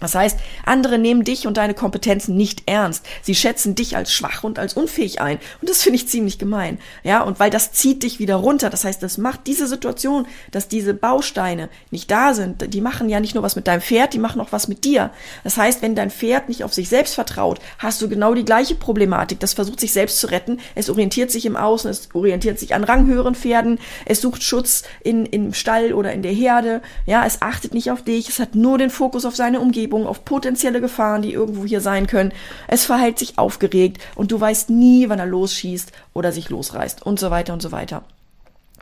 Das 0.00 0.14
heißt, 0.14 0.38
andere 0.64 0.98
nehmen 0.98 1.24
dich 1.24 1.46
und 1.46 1.56
deine 1.56 1.72
Kompetenzen 1.74 2.36
nicht 2.36 2.64
ernst. 2.66 3.06
Sie 3.22 3.34
schätzen 3.34 3.74
dich 3.74 3.96
als 3.96 4.12
schwach 4.12 4.44
und 4.44 4.58
als 4.58 4.74
unfähig 4.74 5.20
ein. 5.20 5.38
Und 5.60 5.70
das 5.70 5.82
finde 5.82 5.96
ich 5.96 6.08
ziemlich 6.08 6.38
gemein. 6.38 6.78
Ja, 7.02 7.22
und 7.22 7.40
weil 7.40 7.50
das 7.50 7.72
zieht 7.72 8.02
dich 8.02 8.18
wieder 8.18 8.36
runter. 8.36 8.68
Das 8.68 8.84
heißt, 8.84 9.02
das 9.02 9.16
macht 9.16 9.46
diese 9.46 9.66
Situation, 9.66 10.26
dass 10.50 10.68
diese 10.68 10.92
Bausteine 10.92 11.70
nicht 11.90 12.10
da 12.10 12.34
sind, 12.34 12.74
die 12.74 12.80
machen 12.80 13.08
ja 13.08 13.20
nicht 13.20 13.34
nur 13.34 13.42
was 13.42 13.56
mit 13.56 13.66
deinem 13.66 13.80
Pferd, 13.80 14.12
die 14.12 14.18
machen 14.18 14.40
auch 14.40 14.52
was 14.52 14.68
mit 14.68 14.84
dir. 14.84 15.10
Das 15.44 15.56
heißt, 15.56 15.80
wenn 15.80 15.94
dein 15.94 16.10
Pferd 16.10 16.48
nicht 16.48 16.62
auf 16.62 16.74
sich 16.74 16.88
selbst 16.88 17.14
vertraut, 17.14 17.58
hast 17.78 18.02
du 18.02 18.08
genau 18.08 18.34
die 18.34 18.44
gleiche 18.44 18.74
Problematik. 18.74 19.40
Das 19.40 19.54
versucht 19.54 19.80
sich 19.80 19.92
selbst 19.92 20.20
zu 20.20 20.26
retten. 20.30 20.60
Es 20.74 20.90
orientiert 20.90 21.30
sich 21.30 21.46
im 21.46 21.56
Außen, 21.56 21.90
es 21.90 22.08
orientiert 22.12 22.58
sich 22.58 22.74
an 22.74 22.84
ranghöheren 22.84 23.34
Pferden. 23.34 23.78
Es 24.04 24.20
sucht 24.20 24.42
Schutz 24.42 24.82
in, 25.02 25.24
im 25.24 25.54
Stall 25.54 25.94
oder 25.94 26.12
in 26.12 26.22
der 26.22 26.32
Herde. 26.32 26.82
Ja, 27.06 27.24
es 27.24 27.40
achtet 27.40 27.72
nicht 27.72 27.90
auf 27.90 28.02
dich. 28.02 28.28
Es 28.28 28.38
hat 28.38 28.54
nur 28.54 28.76
den 28.76 28.90
Fokus 28.90 29.24
auf 29.24 29.34
seine 29.34 29.60
Umgebung. 29.60 29.85
Umgebung, 29.86 30.06
auf 30.06 30.24
potenzielle 30.24 30.80
Gefahren, 30.80 31.22
die 31.22 31.32
irgendwo 31.32 31.64
hier 31.64 31.80
sein 31.80 32.06
können. 32.06 32.32
Es 32.66 32.84
verhält 32.84 33.18
sich 33.18 33.38
aufgeregt 33.38 34.02
und 34.16 34.32
du 34.32 34.40
weißt 34.40 34.70
nie, 34.70 35.08
wann 35.08 35.20
er 35.20 35.26
losschießt 35.26 35.92
oder 36.12 36.32
sich 36.32 36.50
losreißt 36.50 37.06
und 37.06 37.20
so 37.20 37.30
weiter 37.30 37.52
und 37.52 37.62
so 37.62 37.70
weiter. 37.70 38.02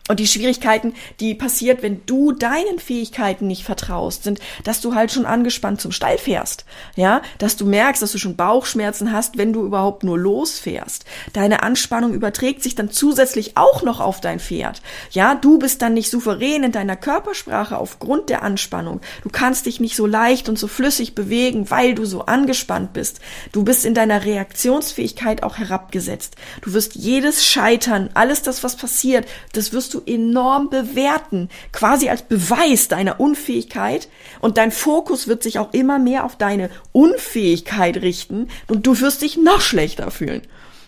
Und 0.06 0.20
die 0.20 0.26
Schwierigkeiten, 0.26 0.92
die 1.18 1.34
passiert, 1.34 1.82
wenn 1.82 2.04
du 2.04 2.32
deinen 2.32 2.78
Fähigkeiten 2.78 3.46
nicht 3.46 3.64
vertraust, 3.64 4.22
sind, 4.22 4.38
dass 4.62 4.82
du 4.82 4.94
halt 4.94 5.10
schon 5.10 5.24
angespannt 5.24 5.80
zum 5.80 5.92
Stall 5.92 6.18
fährst. 6.18 6.66
Ja, 6.94 7.22
dass 7.38 7.56
du 7.56 7.64
merkst, 7.64 8.02
dass 8.02 8.12
du 8.12 8.18
schon 8.18 8.36
Bauchschmerzen 8.36 9.12
hast, 9.12 9.38
wenn 9.38 9.54
du 9.54 9.64
überhaupt 9.64 10.04
nur 10.04 10.18
losfährst. 10.18 11.06
Deine 11.32 11.62
Anspannung 11.62 12.12
überträgt 12.12 12.62
sich 12.62 12.74
dann 12.74 12.90
zusätzlich 12.90 13.56
auch 13.56 13.82
noch 13.82 14.00
auf 14.00 14.20
dein 14.20 14.40
Pferd. 14.40 14.82
Ja, 15.10 15.34
du 15.34 15.58
bist 15.58 15.80
dann 15.80 15.94
nicht 15.94 16.10
souverän 16.10 16.64
in 16.64 16.72
deiner 16.72 16.96
Körpersprache 16.96 17.78
aufgrund 17.78 18.28
der 18.28 18.42
Anspannung. 18.42 19.00
Du 19.22 19.30
kannst 19.30 19.64
dich 19.64 19.80
nicht 19.80 19.96
so 19.96 20.04
leicht 20.04 20.50
und 20.50 20.58
so 20.58 20.68
flüssig 20.68 21.14
bewegen, 21.14 21.70
weil 21.70 21.94
du 21.94 22.04
so 22.04 22.26
angespannt 22.26 22.92
bist. 22.92 23.20
Du 23.52 23.64
bist 23.64 23.86
in 23.86 23.94
deiner 23.94 24.26
Reaktionsfähigkeit 24.26 25.42
auch 25.42 25.56
herabgesetzt. 25.56 26.36
Du 26.60 26.74
wirst 26.74 26.94
jedes 26.94 27.46
Scheitern, 27.46 28.10
alles 28.12 28.42
das, 28.42 28.62
was 28.62 28.76
passiert, 28.76 29.26
das 29.54 29.72
wirst 29.72 29.93
du 29.94 30.02
enorm 30.06 30.70
bewerten, 30.70 31.48
quasi 31.72 32.08
als 32.08 32.22
Beweis 32.22 32.88
deiner 32.88 33.20
Unfähigkeit 33.20 34.08
und 34.40 34.58
dein 34.58 34.72
Fokus 34.72 35.28
wird 35.28 35.42
sich 35.42 35.58
auch 35.58 35.72
immer 35.72 35.98
mehr 35.98 36.24
auf 36.24 36.36
deine 36.36 36.70
Unfähigkeit 36.92 37.98
richten 37.98 38.48
und 38.68 38.86
du 38.86 39.00
wirst 39.00 39.22
dich 39.22 39.36
noch 39.36 39.60
schlechter 39.60 40.10
fühlen. 40.10 40.42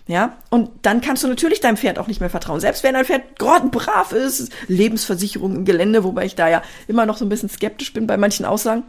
Ja, 0.08 0.36
und 0.50 0.70
dann 0.82 1.00
kannst 1.00 1.24
du 1.24 1.28
natürlich 1.28 1.60
deinem 1.60 1.76
Pferd 1.76 1.98
auch 1.98 2.06
nicht 2.06 2.20
mehr 2.20 2.30
vertrauen. 2.30 2.60
Selbst 2.60 2.84
wenn 2.84 2.94
dein 2.94 3.04
Pferd 3.04 3.38
grottenbrav 3.40 4.12
ist, 4.12 4.52
Lebensversicherung 4.68 5.56
im 5.56 5.64
Gelände, 5.64 6.04
wobei 6.04 6.26
ich 6.26 6.36
da 6.36 6.48
ja 6.48 6.62
immer 6.86 7.06
noch 7.06 7.16
so 7.16 7.24
ein 7.24 7.28
bisschen 7.28 7.48
skeptisch 7.48 7.92
bin 7.92 8.06
bei 8.06 8.16
manchen 8.16 8.46
Aussagen. 8.46 8.84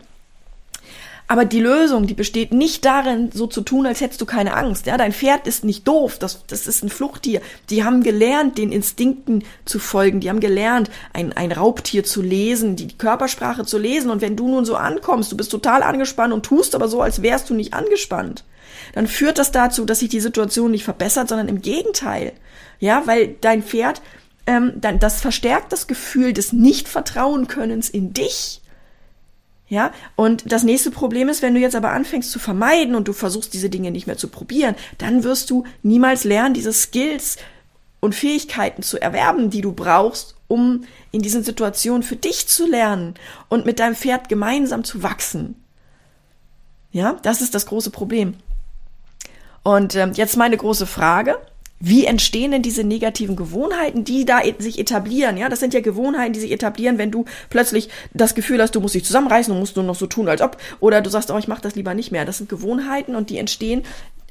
Aber 1.30 1.44
die 1.44 1.60
Lösung, 1.60 2.08
die 2.08 2.14
besteht 2.14 2.54
nicht 2.54 2.86
darin, 2.86 3.32
so 3.34 3.48
zu 3.48 3.60
tun, 3.60 3.86
als 3.86 4.00
hättest 4.00 4.22
du 4.22 4.26
keine 4.26 4.56
Angst. 4.56 4.86
Ja, 4.86 4.98
dein 4.98 5.12
Pferd 5.12 5.46
ist 5.46 5.66
nicht 5.66 5.86
doof. 5.86 6.18
Das, 6.20 6.46
das 6.48 6.68
ist 6.68 6.84
ein 6.84 6.90
Fluchttier. 6.90 7.42
Die 7.70 7.84
haben 7.84 8.02
gelernt, 8.02 8.58
den 8.58 8.72
Instinkten 8.72 9.44
zu 9.66 9.78
folgen. 9.78 10.22
Die 10.22 10.30
haben 10.30 10.40
gelernt, 10.40 10.90
ein, 11.12 11.34
ein 11.34 11.52
Raubtier 11.52 12.06
zu 12.06 12.22
lesen, 12.22 12.78
die 12.78 12.98
Körpersprache 12.98 13.66
zu 13.66 13.78
lesen. 13.78 14.10
Und 14.10 14.22
wenn 14.22 14.38
du 14.38 14.48
nun 14.48 14.64
so 14.64 14.78
ankommst, 14.78 15.30
du 15.30 15.36
bist 15.36 15.52
total 15.52 15.84
angespannt 15.84 16.34
und 16.34 16.46
tust 16.46 16.76
aber 16.76 16.88
so, 16.88 17.02
als 17.02 17.22
wärst 17.22 17.50
du 17.50 17.56
nicht 17.56 17.74
angespannt, 17.74 18.46
dann 18.96 19.06
führt 19.06 19.38
das 19.38 19.52
dazu, 19.52 19.84
dass 19.84 20.00
sich 20.00 20.10
die 20.10 20.22
Situation 20.22 20.72
nicht 20.72 20.86
verbessert, 20.86 21.28
sondern 21.28 21.50
im 21.50 21.62
Gegenteil. 21.62 22.32
Ja, 22.80 23.04
weil 23.06 23.36
dein 23.42 23.64
Pferd, 23.64 24.02
ähm, 24.46 24.74
dann, 24.78 25.00
das 25.00 25.20
verstärkt 25.20 25.74
das 25.74 25.88
Gefühl 25.88 26.32
des 26.32 26.54
Nicht-Vertrauen-Könnens 26.54 27.90
in 27.90 28.14
dich 28.14 28.62
ja, 29.70 29.92
und 30.16 30.52
das 30.52 30.64
nächste 30.64 30.92
Problem 30.92 31.28
ist, 31.28 31.42
wenn 31.42 31.54
du 31.54 31.60
jetzt 31.60 31.76
aber 31.76 31.92
anfängst 31.92 32.32
zu 32.32 32.40
vermeiden 32.40 32.96
und 32.96 33.08
du 33.08 33.14
versuchst, 33.14 33.54
diese 33.54 33.70
Dinge 33.70 33.92
nicht 33.92 34.08
mehr 34.08 34.18
zu 34.18 34.30
probieren, 34.30 34.76
dann 34.98 35.24
wirst 35.24 35.50
du 35.50 35.66
niemals 35.84 36.24
lernen, 36.24 36.54
diese 36.54 36.72
Skills 36.72 37.38
und 38.00 38.16
Fähigkeiten 38.16 38.82
zu 38.82 39.02
erwerben, 39.02 39.50
die 39.50 39.62
du 39.62 39.74
brauchst, 39.74 40.36
um 40.48 40.86
in 41.12 41.22
diesen 41.22 41.44
Situationen 41.44 42.04
für 42.04 42.16
dich 42.16 42.48
zu 42.48 42.66
lernen 42.66 43.16
und 43.50 43.66
mit 43.66 43.80
deinem 43.80 43.96
Pferd 43.96 44.30
gemeinsam 44.30 44.86
zu 44.86 45.04
wachsen. 45.04 45.56
Ja, 46.94 47.18
das 47.24 47.42
ist 47.42 47.54
das 47.54 47.66
große 47.66 47.92
Problem. 47.92 48.36
Und 49.64 49.96
ähm, 49.96 50.14
jetzt 50.14 50.38
meine 50.38 50.56
große 50.56 50.86
Frage. 50.86 51.38
Wie 51.80 52.06
entstehen 52.06 52.52
denn 52.52 52.64
diese 52.64 52.84
negativen 52.84 53.36
Gewohnheiten, 53.36 54.04
die 54.04 54.26
da 54.26 54.42
sich 54.58 54.80
etablieren? 54.80 55.38
Ja, 55.38 55.48
das 55.48 55.60
sind 55.60 55.74
ja 55.74 55.80
Gewohnheiten, 55.80 56.34
die 56.34 56.40
sich 56.40 56.52
etablieren, 56.52 56.98
wenn 56.98 57.12
du 57.12 57.26
plötzlich 57.50 57.90
das 58.14 58.34
Gefühl 58.34 58.62
hast, 58.62 58.74
du 58.76 58.82
musst 58.82 58.96
dich 58.96 59.06
zusammenreißen 59.06 59.54
und 59.54 59.60
musst 59.60 59.76
nur 59.76 59.86
noch 59.86 59.96
so 59.96 60.08
tun, 60.08 60.28
als 60.28 60.42
ob. 60.42 60.58
Oder 60.80 61.02
du 61.02 61.10
sagst, 61.10 61.30
oh, 61.30 61.38
ich 61.38 61.48
mache 61.48 61.62
das 61.62 61.76
lieber 61.76 61.94
nicht 61.94 62.12
mehr. 62.12 62.26
Das 62.26 62.40
sind 62.40 62.50
Gewohnheiten 62.50 63.16
und 63.16 63.30
die 63.30 63.38
entstehen 63.38 63.84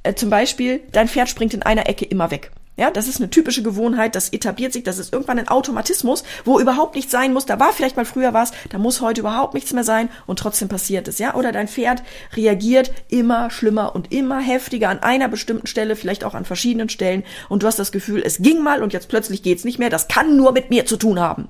äh, 0.03 0.15
zum 0.15 0.31
Beispiel, 0.31 0.81
dein 0.93 1.09
Pferd 1.09 1.29
springt 1.29 1.55
in 1.55 1.63
einer 1.63 1.89
Ecke 1.89 2.05
immer 2.05 2.31
weg. 2.31 2.51
Ja, 2.79 2.91
das 2.91 3.09
ist 3.09 3.21
eine 3.21 3.31
typische 3.31 3.63
Gewohnheit, 3.63 4.15
das 4.15 4.29
etabliert 4.29 4.75
sich, 4.75 4.85
das 4.85 4.99
ist 4.99 5.11
irgendwann 5.11 5.39
ein 5.39 5.49
Automatismus, 5.49 6.25
wo 6.45 6.61
überhaupt 6.61 6.95
nichts 6.95 7.11
sein 7.11 7.33
muss. 7.33 7.47
Da 7.47 7.59
war 7.59 7.73
vielleicht 7.73 7.97
mal 7.97 8.05
früher 8.05 8.35
was, 8.35 8.53
da 8.69 8.77
muss 8.77 9.01
heute 9.01 9.23
überhaupt 9.23 9.55
nichts 9.55 9.73
mehr 9.73 9.85
sein 9.85 10.11
und 10.27 10.39
trotzdem 10.39 10.69
passiert 10.69 11.09
es, 11.09 11.19
ja? 11.19 11.35
Oder 11.35 11.53
dein 11.53 11.69
Pferd 11.69 12.03
reagiert 12.35 12.93
immer 13.09 13.51
schlimmer 13.51 13.95
und 13.95 14.13
immer 14.13 14.41
heftiger 14.41 14.91
an 14.91 14.99
einer 14.99 15.29
bestimmten 15.29 15.67
Stelle, 15.67 15.97
vielleicht 15.97 16.23
auch 16.23 16.35
an 16.35 16.45
verschiedenen 16.45 16.91
Stellen 16.91 17.25
und 17.49 17.63
du 17.63 17.67
hast 17.67 17.79
das 17.79 17.93
Gefühl, 17.93 18.23
es 18.23 18.39
ging 18.39 18.63
mal 18.63 18.83
und 18.83 18.93
jetzt 18.93 19.09
plötzlich 19.09 19.43
geht's 19.43 19.65
nicht 19.65 19.79
mehr. 19.79 19.89
Das 19.89 20.09
kann 20.09 20.37
nur 20.37 20.53
mit 20.53 20.69
mir 20.69 20.85
zu 20.85 20.99
tun 20.99 21.19
haben. 21.19 21.49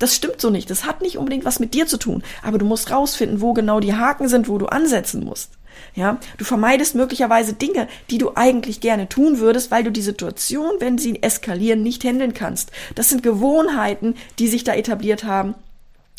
Das 0.00 0.16
stimmt 0.16 0.40
so 0.40 0.50
nicht. 0.50 0.70
Das 0.70 0.84
hat 0.84 1.02
nicht 1.02 1.18
unbedingt 1.18 1.44
was 1.44 1.60
mit 1.60 1.72
dir 1.72 1.86
zu 1.86 1.98
tun, 1.98 2.24
aber 2.42 2.58
du 2.58 2.66
musst 2.66 2.90
rausfinden, 2.90 3.40
wo 3.40 3.52
genau 3.52 3.78
die 3.78 3.94
Haken 3.94 4.28
sind, 4.28 4.48
wo 4.48 4.58
du 4.58 4.66
ansetzen 4.66 5.24
musst. 5.24 5.50
Ja, 5.94 6.18
du 6.38 6.44
vermeidest 6.44 6.94
möglicherweise 6.94 7.54
Dinge, 7.54 7.88
die 8.10 8.18
du 8.18 8.32
eigentlich 8.34 8.80
gerne 8.80 9.08
tun 9.08 9.38
würdest, 9.38 9.70
weil 9.70 9.84
du 9.84 9.90
die 9.90 10.02
Situation, 10.02 10.72
wenn 10.80 10.98
sie 10.98 11.22
eskalieren, 11.22 11.82
nicht 11.82 12.04
handeln 12.04 12.34
kannst. 12.34 12.72
Das 12.94 13.08
sind 13.08 13.22
Gewohnheiten, 13.22 14.14
die 14.38 14.48
sich 14.48 14.64
da 14.64 14.74
etabliert 14.74 15.24
haben 15.24 15.54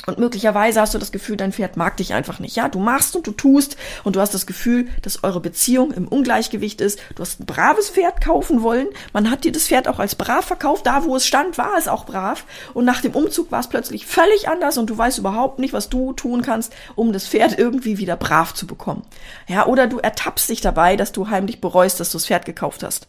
und 0.06 0.20
möglicherweise 0.20 0.82
hast 0.82 0.94
du 0.94 1.00
das 1.00 1.12
Gefühl, 1.12 1.36
dein 1.36 1.52
Pferd 1.52 1.78
mag 1.78 1.98
dich 1.98 2.14
einfach 2.14 2.40
nicht. 2.40 2.56
Ja, 2.56 2.70
du 2.70 2.80
machst 2.80 3.16
und 3.16 3.25
du 3.25 3.32
tust 3.32 3.75
und 4.04 4.16
du 4.16 4.20
hast 4.20 4.34
das 4.34 4.46
Gefühl, 4.46 4.88
dass 5.02 5.24
eure 5.24 5.40
Beziehung 5.40 5.92
im 5.92 6.08
Ungleichgewicht 6.08 6.80
ist. 6.80 7.00
Du 7.16 7.22
hast 7.22 7.40
ein 7.40 7.48
braves 7.48 7.90
Pferd 7.90 8.22
kaufen 8.22 8.62
wollen. 8.62 8.88
Man 9.14 9.32
hat 9.32 9.46
dir 9.46 9.52
das 9.52 9.68
Pferd 9.68 9.88
auch 9.88 9.98
als 9.98 10.16
brav 10.16 10.46
verkauft. 10.46 10.86
Da, 10.86 11.06
wo 11.06 11.16
es 11.16 11.25
stand, 11.25 11.58
war 11.58 11.75
es 11.78 11.88
auch 11.88 12.06
brav. 12.06 12.46
Und 12.74 12.86
nach 12.86 13.02
dem 13.02 13.14
Umzug 13.14 13.52
war 13.52 13.62
es 13.62 13.70
plötzlich 13.70 14.06
völlig 14.06 14.48
anders 14.48 14.78
und 14.78 14.90
du 14.90 14.98
weißt 14.98 15.18
überhaupt 15.18 15.58
nicht, 15.58 15.74
was 15.74 15.90
du 15.90 16.14
tun 16.14 16.44
kannst, 16.44 16.74
um 16.94 17.12
das 17.12 17.28
Pferd 17.28 17.58
irgendwie 17.58 17.98
wieder 17.98 18.16
brav 18.16 18.54
zu 18.54 18.68
bekommen. 18.68 19.04
Ja, 19.48 19.66
oder 19.66 19.88
du 19.88 19.98
ertappst 19.98 20.50
dich 20.50 20.62
dabei, 20.62 20.98
dass 20.98 21.14
du 21.14 21.30
heimlich 21.30 21.62
bereust, 21.62 22.00
dass 22.00 22.12
du 22.12 22.18
das 22.18 22.28
Pferd 22.28 22.46
gekauft 22.46 22.84
hast 22.84 23.08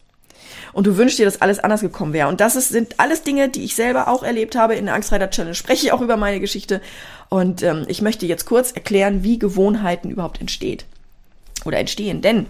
und 0.73 0.87
du 0.87 0.97
wünschst 0.97 1.19
dir, 1.19 1.25
dass 1.25 1.41
alles 1.41 1.59
anders 1.59 1.81
gekommen 1.81 2.13
wäre. 2.13 2.27
Und 2.27 2.39
das 2.39 2.55
ist, 2.55 2.69
sind 2.69 2.99
alles 2.99 3.23
Dinge, 3.23 3.49
die 3.49 3.63
ich 3.63 3.75
selber 3.75 4.07
auch 4.07 4.23
erlebt 4.23 4.55
habe. 4.55 4.75
In 4.75 4.85
der 4.85 4.95
Angstreiter 4.95 5.29
Challenge 5.29 5.55
spreche 5.55 5.87
ich 5.87 5.91
auch 5.91 6.01
über 6.01 6.17
meine 6.17 6.39
Geschichte. 6.39 6.81
Und 7.29 7.63
ähm, 7.63 7.85
ich 7.87 8.01
möchte 8.01 8.25
jetzt 8.25 8.45
kurz 8.45 8.71
erklären, 8.71 9.23
wie 9.23 9.39
Gewohnheiten 9.39 10.09
überhaupt 10.09 10.39
entsteht 10.39 10.85
oder 11.65 11.77
entstehen. 11.77 12.21
Denn 12.21 12.45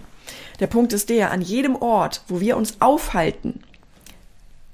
der 0.60 0.66
Punkt 0.66 0.92
ist 0.92 1.08
der, 1.08 1.30
an 1.30 1.40
jedem 1.40 1.76
Ort, 1.76 2.22
wo 2.28 2.40
wir 2.40 2.56
uns 2.56 2.80
aufhalten, 2.80 3.60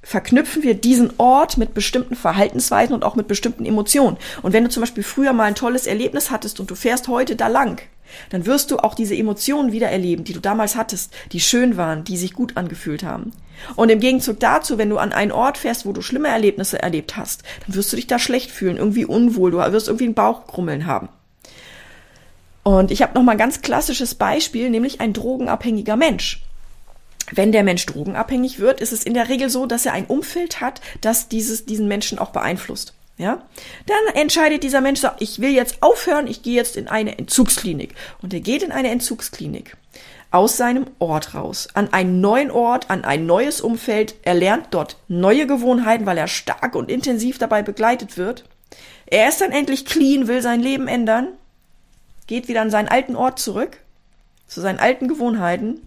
verknüpfen 0.02 0.62
wir 0.62 0.74
diesen 0.74 1.12
Ort 1.18 1.56
mit 1.56 1.74
bestimmten 1.74 2.14
Verhaltensweisen 2.14 2.94
und 2.94 3.04
auch 3.04 3.16
mit 3.16 3.26
bestimmten 3.26 3.64
Emotionen. 3.64 4.18
Und 4.42 4.52
wenn 4.52 4.64
du 4.64 4.70
zum 4.70 4.82
Beispiel 4.82 5.02
früher 5.02 5.32
mal 5.32 5.44
ein 5.44 5.54
tolles 5.54 5.86
Erlebnis 5.86 6.30
hattest 6.30 6.60
und 6.60 6.70
du 6.70 6.74
fährst 6.74 7.08
heute 7.08 7.36
da 7.36 7.48
lang, 7.48 7.80
dann 8.30 8.46
wirst 8.46 8.70
du 8.70 8.78
auch 8.78 8.94
diese 8.94 9.16
Emotionen 9.16 9.72
wieder 9.72 9.88
erleben, 9.88 10.24
die 10.24 10.32
du 10.32 10.40
damals 10.40 10.76
hattest, 10.76 11.12
die 11.32 11.40
schön 11.40 11.76
waren, 11.76 12.04
die 12.04 12.16
sich 12.16 12.32
gut 12.32 12.56
angefühlt 12.56 13.02
haben. 13.02 13.32
Und 13.76 13.90
im 13.90 14.00
Gegenzug 14.00 14.40
dazu, 14.40 14.78
wenn 14.78 14.90
du 14.90 14.98
an 14.98 15.12
einen 15.12 15.32
Ort 15.32 15.58
fährst, 15.58 15.86
wo 15.86 15.92
du 15.92 16.02
schlimme 16.02 16.28
Erlebnisse 16.28 16.82
erlebt 16.82 17.16
hast, 17.16 17.42
dann 17.66 17.74
wirst 17.74 17.92
du 17.92 17.96
dich 17.96 18.06
da 18.06 18.18
schlecht 18.18 18.50
fühlen, 18.50 18.76
irgendwie 18.76 19.04
unwohl, 19.04 19.50
du 19.50 19.58
wirst 19.58 19.88
irgendwie 19.88 20.08
ein 20.08 20.14
Bauchkrummeln 20.14 20.86
haben. 20.86 21.08
Und 22.62 22.90
ich 22.90 23.02
habe 23.02 23.14
noch 23.14 23.22
mal 23.22 23.32
ein 23.32 23.38
ganz 23.38 23.60
klassisches 23.60 24.14
Beispiel, 24.14 24.70
nämlich 24.70 25.00
ein 25.00 25.12
drogenabhängiger 25.12 25.96
Mensch. 25.96 26.42
Wenn 27.30 27.52
der 27.52 27.62
Mensch 27.62 27.86
drogenabhängig 27.86 28.58
wird, 28.58 28.80
ist 28.80 28.92
es 28.92 29.04
in 29.04 29.14
der 29.14 29.28
Regel 29.28 29.50
so, 29.50 29.66
dass 29.66 29.86
er 29.86 29.92
ein 29.92 30.06
Umfeld 30.06 30.60
hat, 30.60 30.80
das 31.00 31.28
dieses, 31.28 31.64
diesen 31.64 31.88
Menschen 31.88 32.18
auch 32.18 32.30
beeinflusst. 32.30 32.94
Ja, 33.16 33.42
dann 33.86 34.14
entscheidet 34.16 34.64
dieser 34.64 34.80
Mensch, 34.80 35.00
so, 35.00 35.08
ich 35.20 35.40
will 35.40 35.50
jetzt 35.50 35.82
aufhören, 35.82 36.26
ich 36.26 36.42
gehe 36.42 36.56
jetzt 36.56 36.76
in 36.76 36.88
eine 36.88 37.16
Entzugsklinik. 37.16 37.94
Und 38.22 38.34
er 38.34 38.40
geht 38.40 38.62
in 38.62 38.72
eine 38.72 38.90
Entzugsklinik 38.90 39.76
aus 40.32 40.56
seinem 40.56 40.86
Ort 40.98 41.34
raus, 41.34 41.68
an 41.74 41.92
einen 41.92 42.20
neuen 42.20 42.50
Ort, 42.50 42.90
an 42.90 43.04
ein 43.04 43.24
neues 43.24 43.60
Umfeld. 43.60 44.16
Er 44.22 44.34
lernt 44.34 44.68
dort 44.72 44.96
neue 45.06 45.46
Gewohnheiten, 45.46 46.06
weil 46.06 46.18
er 46.18 46.26
stark 46.26 46.74
und 46.74 46.90
intensiv 46.90 47.38
dabei 47.38 47.62
begleitet 47.62 48.16
wird. 48.16 48.44
Er 49.06 49.28
ist 49.28 49.40
dann 49.40 49.52
endlich 49.52 49.86
clean, 49.86 50.26
will 50.26 50.42
sein 50.42 50.60
Leben 50.60 50.88
ändern, 50.88 51.28
geht 52.26 52.48
wieder 52.48 52.62
an 52.62 52.70
seinen 52.70 52.88
alten 52.88 53.14
Ort 53.14 53.38
zurück, 53.38 53.78
zu 54.48 54.60
seinen 54.60 54.80
alten 54.80 55.06
Gewohnheiten 55.06 55.86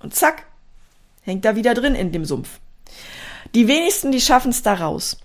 und 0.00 0.14
zack, 0.14 0.42
hängt 1.22 1.46
er 1.46 1.56
wieder 1.56 1.72
drin 1.72 1.94
in 1.94 2.12
dem 2.12 2.26
Sumpf. 2.26 2.60
Die 3.54 3.66
wenigsten, 3.66 4.12
die 4.12 4.20
schaffen 4.20 4.50
es 4.50 4.62
da 4.62 4.74
raus 4.74 5.16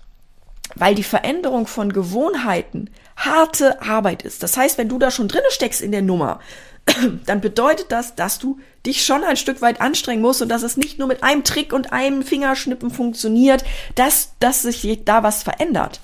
weil 0.74 0.94
die 0.94 1.02
Veränderung 1.02 1.66
von 1.66 1.92
Gewohnheiten 1.92 2.90
harte 3.16 3.82
Arbeit 3.82 4.22
ist. 4.22 4.42
Das 4.42 4.56
heißt, 4.56 4.78
wenn 4.78 4.88
du 4.88 4.98
da 4.98 5.10
schon 5.10 5.28
drinne 5.28 5.50
steckst 5.50 5.80
in 5.80 5.92
der 5.92 6.02
Nummer, 6.02 6.40
dann 7.26 7.40
bedeutet 7.40 7.86
das, 7.90 8.14
dass 8.14 8.38
du 8.38 8.58
dich 8.84 9.04
schon 9.04 9.24
ein 9.24 9.36
Stück 9.36 9.62
weit 9.62 9.80
anstrengen 9.80 10.22
musst 10.22 10.42
und 10.42 10.48
dass 10.48 10.62
es 10.62 10.76
nicht 10.76 10.98
nur 10.98 11.08
mit 11.08 11.22
einem 11.22 11.44
Trick 11.44 11.72
und 11.72 11.92
einem 11.92 12.22
Fingerschnippen 12.22 12.90
funktioniert, 12.90 13.64
dass, 13.94 14.32
dass 14.40 14.62
sich 14.62 15.04
da 15.04 15.22
was 15.22 15.42
verändert. 15.42 16.00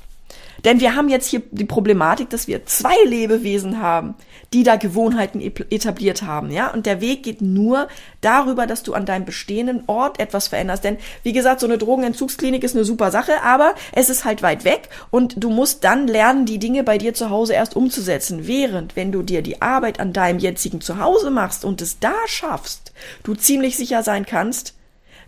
Denn 0.65 0.81
wir 0.81 0.97
haben 0.97 1.09
jetzt 1.09 1.29
hier 1.29 1.43
die 1.51 1.65
Problematik, 1.65 2.31
dass 2.31 2.49
wir 2.49 2.67
zwei 2.67 2.97
Lebewesen 3.05 3.81
haben, 3.81 4.15
die 4.55 4.63
da 4.63 4.77
Gewohnheiten 4.77 5.41
etabliert 5.41 6.23
haben, 6.23 6.51
ja. 6.51 6.73
Und 6.73 6.87
der 6.87 7.01
Weg 7.01 7.23
geht 7.23 7.43
nur 7.43 7.89
darüber, 8.23 8.67
dass 8.67 8.83
du 8.83 8.95
an 8.95 9.05
deinem 9.05 9.27
bestehenden 9.27 9.83
Ort 9.87 10.19
etwas 10.21 10.49
veränderst. 10.49 10.85
Denn, 10.85 10.97
wie 11.23 11.35
gesagt, 11.35 11.61
so 11.61 11.67
eine 11.67 11.77
Drogenentzugsklinik 11.77 12.65
ist 12.65 12.75
eine 12.75 12.85
super 12.85 13.11
Sache, 13.11 13.43
aber 13.43 13.75
es 13.93 14.09
ist 14.09 14.25
halt 14.25 14.43
weit 14.43 14.65
weg 14.65 14.89
und 15.11 15.43
du 15.43 15.51
musst 15.51 15.85
dann 15.85 16.09
lernen, 16.09 16.47
die 16.47 16.59
Dinge 16.59 16.83
bei 16.83 16.97
dir 16.97 17.13
zu 17.13 17.29
Hause 17.29 17.53
erst 17.53 17.77
umzusetzen. 17.77 18.47
Während, 18.47 18.97
wenn 18.97 19.13
du 19.13 19.23
dir 19.23 19.43
die 19.43 19.61
Arbeit 19.61 20.01
an 20.01 20.15
deinem 20.15 20.39
jetzigen 20.39 20.81
Zuhause 20.81 21.31
machst 21.31 21.65
und 21.65 21.83
es 21.83 21.99
da 21.99 22.15
schaffst, 22.27 22.93
du 23.25 23.35
ziemlich 23.35 23.77
sicher 23.77 24.03
sein 24.03 24.25
kannst, 24.25 24.75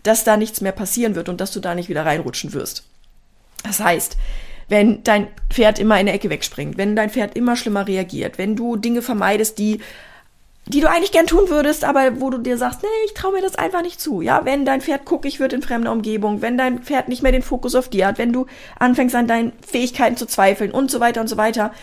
dass 0.01 0.23
da 0.23 0.35
nichts 0.35 0.61
mehr 0.61 0.71
passieren 0.71 1.13
wird 1.13 1.29
und 1.29 1.39
dass 1.39 1.51
du 1.51 1.59
da 1.59 1.75
nicht 1.75 1.89
wieder 1.89 2.07
reinrutschen 2.07 2.53
wirst. 2.53 2.85
Das 3.63 3.79
heißt, 3.79 4.17
wenn 4.71 5.03
dein 5.03 5.27
Pferd 5.49 5.79
immer 5.79 5.99
in 5.99 6.05
der 6.05 6.15
Ecke 6.15 6.29
wegspringt, 6.29 6.77
wenn 6.77 6.95
dein 6.95 7.09
Pferd 7.09 7.35
immer 7.35 7.57
schlimmer 7.57 7.87
reagiert, 7.87 8.37
wenn 8.37 8.55
du 8.55 8.77
Dinge 8.77 9.01
vermeidest, 9.01 9.59
die 9.59 9.81
die 10.67 10.79
du 10.79 10.87
eigentlich 10.87 11.11
gern 11.11 11.25
tun 11.25 11.49
würdest, 11.49 11.83
aber 11.83 12.21
wo 12.21 12.29
du 12.29 12.37
dir 12.37 12.55
sagst, 12.55 12.83
nee, 12.83 13.05
ich 13.05 13.15
traue 13.15 13.33
mir 13.33 13.41
das 13.41 13.55
einfach 13.55 13.81
nicht 13.81 13.99
zu. 13.99 14.21
Ja, 14.21 14.45
wenn 14.45 14.63
dein 14.63 14.79
Pferd 14.79 15.05
guckig 15.05 15.39
wird 15.39 15.53
in 15.53 15.63
fremder 15.63 15.91
Umgebung, 15.91 16.41
wenn 16.43 16.55
dein 16.55 16.83
Pferd 16.83 17.09
nicht 17.09 17.23
mehr 17.23 17.31
den 17.31 17.41
Fokus 17.41 17.73
auf 17.73 17.89
dir 17.89 18.05
hat, 18.05 18.19
wenn 18.19 18.31
du 18.31 18.45
anfängst 18.77 19.15
an 19.15 19.27
deinen 19.27 19.53
Fähigkeiten 19.67 20.17
zu 20.17 20.27
zweifeln 20.27 20.71
und 20.71 20.91
so 20.91 20.99
weiter 20.99 21.19
und 21.19 21.27
so 21.27 21.35
weiter, 21.35 21.73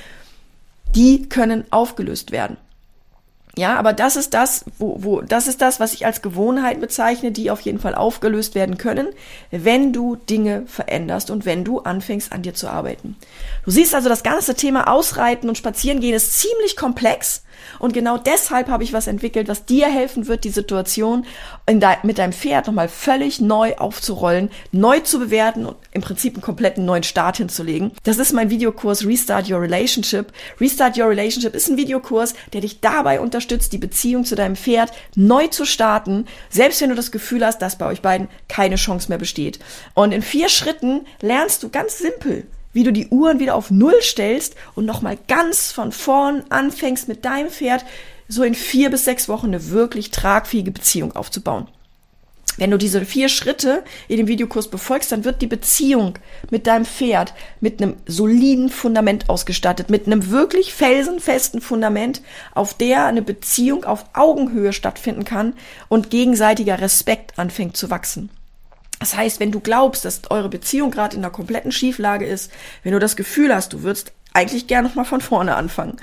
die 0.95 1.29
können 1.29 1.65
aufgelöst 1.71 2.31
werden. 2.31 2.57
Ja, 3.57 3.77
aber 3.77 3.93
das 3.93 4.17
ist 4.17 4.35
das, 4.35 4.65
wo, 4.79 5.03
wo, 5.03 5.21
das 5.21 5.49
ist 5.49 5.61
das, 5.61 5.81
was 5.81 5.93
ich 5.93 6.07
als 6.07 6.23
Gewohnheit 6.23 6.81
bezeichne, 6.81 7.33
die 7.33 7.51
auf 7.51 7.61
jeden 7.63 7.81
Fall 7.81 7.95
aufgelöst 7.95 8.55
werden 8.55 8.79
können, 8.79 9.09
wenn 9.51 9.93
du 9.93 10.17
Dinge 10.17 10.63
veränderst 10.67 11.31
und 11.31 11.45
wenn 11.45 11.65
du 11.65 11.81
anfängst 11.81 12.33
an 12.33 12.43
dir 12.43 12.55
zu 12.55 12.69
arbeiten. 12.69 13.17
Du 13.65 13.71
siehst 13.71 13.95
also, 13.95 14.09
das 14.09 14.23
ganze 14.23 14.55
Thema 14.55 14.93
Ausreiten 14.93 15.49
und 15.49 15.59
Spazierengehen 15.59 16.15
ist 16.15 16.39
ziemlich 16.41 16.77
komplex 16.77 17.43
und 17.79 17.93
genau 17.93 18.19
deshalb 18.19 18.69
habe 18.69 18.85
ich 18.85 18.93
was 18.93 19.07
entwickelt, 19.07 19.49
was 19.49 19.65
dir 19.65 19.87
helfen 19.87 20.27
wird, 20.27 20.45
die 20.45 20.51
Situation 20.51 21.25
de 21.69 21.89
mit 22.03 22.19
deinem 22.19 22.33
Pferd 22.33 22.67
nochmal 22.67 22.89
völlig 22.89 23.41
neu 23.41 23.77
aufzurollen, 23.77 24.51
neu 24.73 25.01
zu 25.01 25.19
bewerten 25.19 25.67
und 25.67 25.77
im 25.93 26.03
Prinzip 26.03 26.35
einen 26.35 26.43
kompletten 26.43 26.85
neuen 26.85 27.03
Start 27.03 27.39
hinzulegen. 27.39 27.93
Das 28.05 28.19
ist 28.19 28.33
mein 28.33 28.51
Videokurs 28.51 29.05
Restart 29.05 29.51
Your 29.51 29.61
Relationship. 29.61 30.33
Restart 30.61 30.99
Your 30.99 31.09
Relationship 31.09 31.55
ist 31.55 31.69
ein 31.69 31.77
Videokurs, 31.77 32.35
der 32.53 32.61
dich 32.61 32.81
dabei 32.81 33.21
unterstützt, 33.21 33.73
die 33.73 33.79
Beziehung 33.79 34.25
zu 34.25 34.35
deinem 34.35 34.57
Pferd 34.57 34.93
neu 35.15 35.47
zu 35.49 35.65
starten, 35.65 36.27
selbst 36.51 36.81
wenn 36.81 36.91
du 36.91 36.97
das 36.97 37.13
Gefühl 37.13 37.45
hast, 37.45 37.61
dass 37.61 37.79
bei 37.79 37.87
euch 37.87 38.03
beiden 38.03 38.29
keine 38.49 38.77
Chance 38.77 39.09
mehr 39.09 39.19
besteht. 39.19 39.59
Und 39.95 40.13
in 40.13 40.23
vier 40.23 40.49
Schritten 40.49 41.07
lernst 41.21 41.63
du 41.63 41.69
ganz 41.69 41.99
simpel, 41.99 42.47
wie 42.73 42.85
du 42.85 42.93
die 42.93 43.09
Uhren 43.09 43.41
wieder 43.41 43.55
auf 43.55 43.71
Null 43.71 44.01
stellst 44.01 44.55
und 44.75 44.87
nochmal 44.87 45.19
ganz 45.29 45.73
von 45.73 45.93
vorn 45.93 46.45
anfängst 46.49 47.09
mit 47.09 47.25
deinem 47.25 47.51
Pferd 47.51 47.85
so 48.29 48.43
in 48.43 48.55
vier 48.55 48.91
bis 48.91 49.05
sechs 49.05 49.29
Wochen 49.29 49.47
eine 49.47 49.71
wirklich 49.71 50.11
tragfähige 50.11 50.71
Beziehung 50.71 51.17
aufzubauen. 51.17 51.67
Wenn 52.59 52.73
du 52.73 52.77
diese 52.77 53.05
vier 53.05 53.29
Schritte 53.29 53.85
in 54.09 54.17
dem 54.17 54.27
Videokurs 54.27 54.69
befolgst, 54.69 55.13
dann 55.13 55.25
wird 55.25 55.43
die 55.43 55.47
Beziehung 55.47 56.19
mit 56.51 56.67
deinem 56.67 56.85
Pferd 56.85 57.33
mit 57.61 57.81
einem 57.81 57.95
soliden 58.05 58.69
Fundament 58.69 59.31
ausgestattet, 59.31 59.91
mit 59.91 60.07
einem 60.07 60.31
wirklich 60.31 60.75
felsenfesten 60.75 61.61
Fundament, 61.61 62.21
auf 62.55 62.75
der 62.75 63.07
eine 63.07 63.23
Beziehung 63.23 63.85
auf 63.85 64.07
Augenhöhe 64.13 64.73
stattfinden 64.73 65.25
kann 65.25 65.53
und 65.89 66.11
gegenseitiger 66.11 66.81
Respekt 66.81 67.39
anfängt 67.39 67.77
zu 67.77 67.91
wachsen. 67.91 68.29
Das 69.01 69.17
heißt, 69.17 69.41
wenn 69.41 69.53
du 69.53 69.61
glaubst, 69.61 70.05
dass 70.05 70.23
eure 70.31 70.49
Beziehung 70.49 70.91
gerade 70.91 71.17
in 71.17 71.25
einer 71.25 71.33
kompletten 71.33 71.73
Schieflage 71.73 72.27
ist, 72.27 72.51
wenn 72.83 72.93
du 72.93 72.99
das 72.99 73.17
Gefühl 73.17 73.55
hast, 73.55 73.73
du 73.73 73.83
würdest 73.83 74.13
eigentlich 74.35 74.67
gerne 74.67 74.87
nochmal 74.87 75.05
von 75.05 75.21
vorne 75.21 75.57
anfangen, 75.57 75.97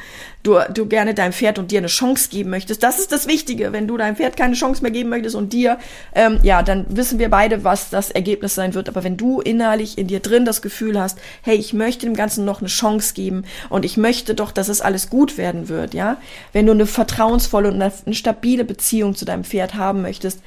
du, 0.44 0.58
du 0.74 0.88
gerne 0.88 1.14
deinem 1.14 1.32
Pferd 1.32 1.60
und 1.60 1.72
dir 1.72 1.78
eine 1.78 1.88
Chance 1.88 2.30
geben 2.30 2.50
möchtest, 2.50 2.84
das 2.84 3.00
ist 3.00 3.12
das 3.12 3.28
Wichtige. 3.28 3.72
Wenn 3.72 3.88
du 3.88 3.98
deinem 3.98 4.16
Pferd 4.16 4.36
keine 4.36 4.56
Chance 4.56 4.82
mehr 4.82 4.92
geben 4.92 5.10
möchtest 5.10 5.36
und 5.36 5.54
dir, 5.54 5.78
ähm, 6.14 6.40
ja, 6.44 6.64
dann 6.64 6.86
wissen 6.90 7.20
wir 7.20 7.30
beide, 7.30 7.64
was 7.64 7.92
das 7.92 8.12
Ergebnis 8.12 8.56
sein 8.56 8.74
wird. 8.74 8.90
Aber 8.90 9.04
wenn 9.04 9.16
du 9.16 9.42
innerlich 9.42 9.98
in 9.98 10.08
dir 10.08 10.20
drin 10.20 10.44
das 10.44 10.62
Gefühl 10.62 11.00
hast, 11.00 11.18
hey, 11.44 11.56
ich 11.56 11.74
möchte 11.74 12.08
dem 12.08 12.16
Ganzen 12.16 12.46
noch 12.46 12.60
eine 12.60 12.68
Chance 12.68 13.14
geben 13.14 13.46
und 13.70 13.86
ich 13.86 13.96
möchte 13.96 14.36
doch, 14.36 14.52
dass 14.52 14.68
es 14.68 14.82
alles 14.82 15.10
gut 15.10 15.38
werden 15.38 15.70
wird, 15.70 15.94
ja, 15.94 16.18
wenn 16.52 16.66
du 16.66 16.74
eine 16.74 16.88
vertrauensvolle 16.88 17.70
und 17.70 17.82
eine, 17.82 17.94
eine 18.06 18.16
stabile 18.16 18.66
Beziehung 18.66 19.16
zu 19.16 19.25
deinem 19.25 19.44
Pferd 19.44 19.75
haben 19.75 20.02
möchtest, 20.02 20.42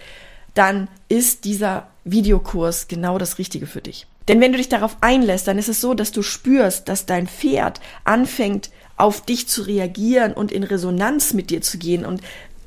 dann 0.54 0.88
ist 1.08 1.44
dieser 1.44 1.88
Videokurs 2.04 2.88
genau 2.88 3.18
das 3.18 3.38
Richtige 3.38 3.66
für 3.66 3.80
dich. 3.80 4.06
Denn 4.28 4.40
wenn 4.40 4.52
du 4.52 4.58
dich 4.58 4.68
darauf 4.68 4.96
einlässt, 5.00 5.48
dann 5.48 5.58
ist 5.58 5.68
es 5.68 5.80
so, 5.80 5.94
dass 5.94 6.12
du 6.12 6.22
spürst, 6.22 6.88
dass 6.88 7.06
dein 7.06 7.26
Pferd 7.26 7.80
anfängt, 8.04 8.70
auf 8.96 9.22
dich 9.22 9.48
zu 9.48 9.62
reagieren 9.62 10.32
und 10.32 10.52
in 10.52 10.64
Resonanz 10.64 11.32
mit 11.32 11.50
dir 11.50 11.62
zu 11.62 11.78
gehen 11.78 12.04
und 12.04 12.20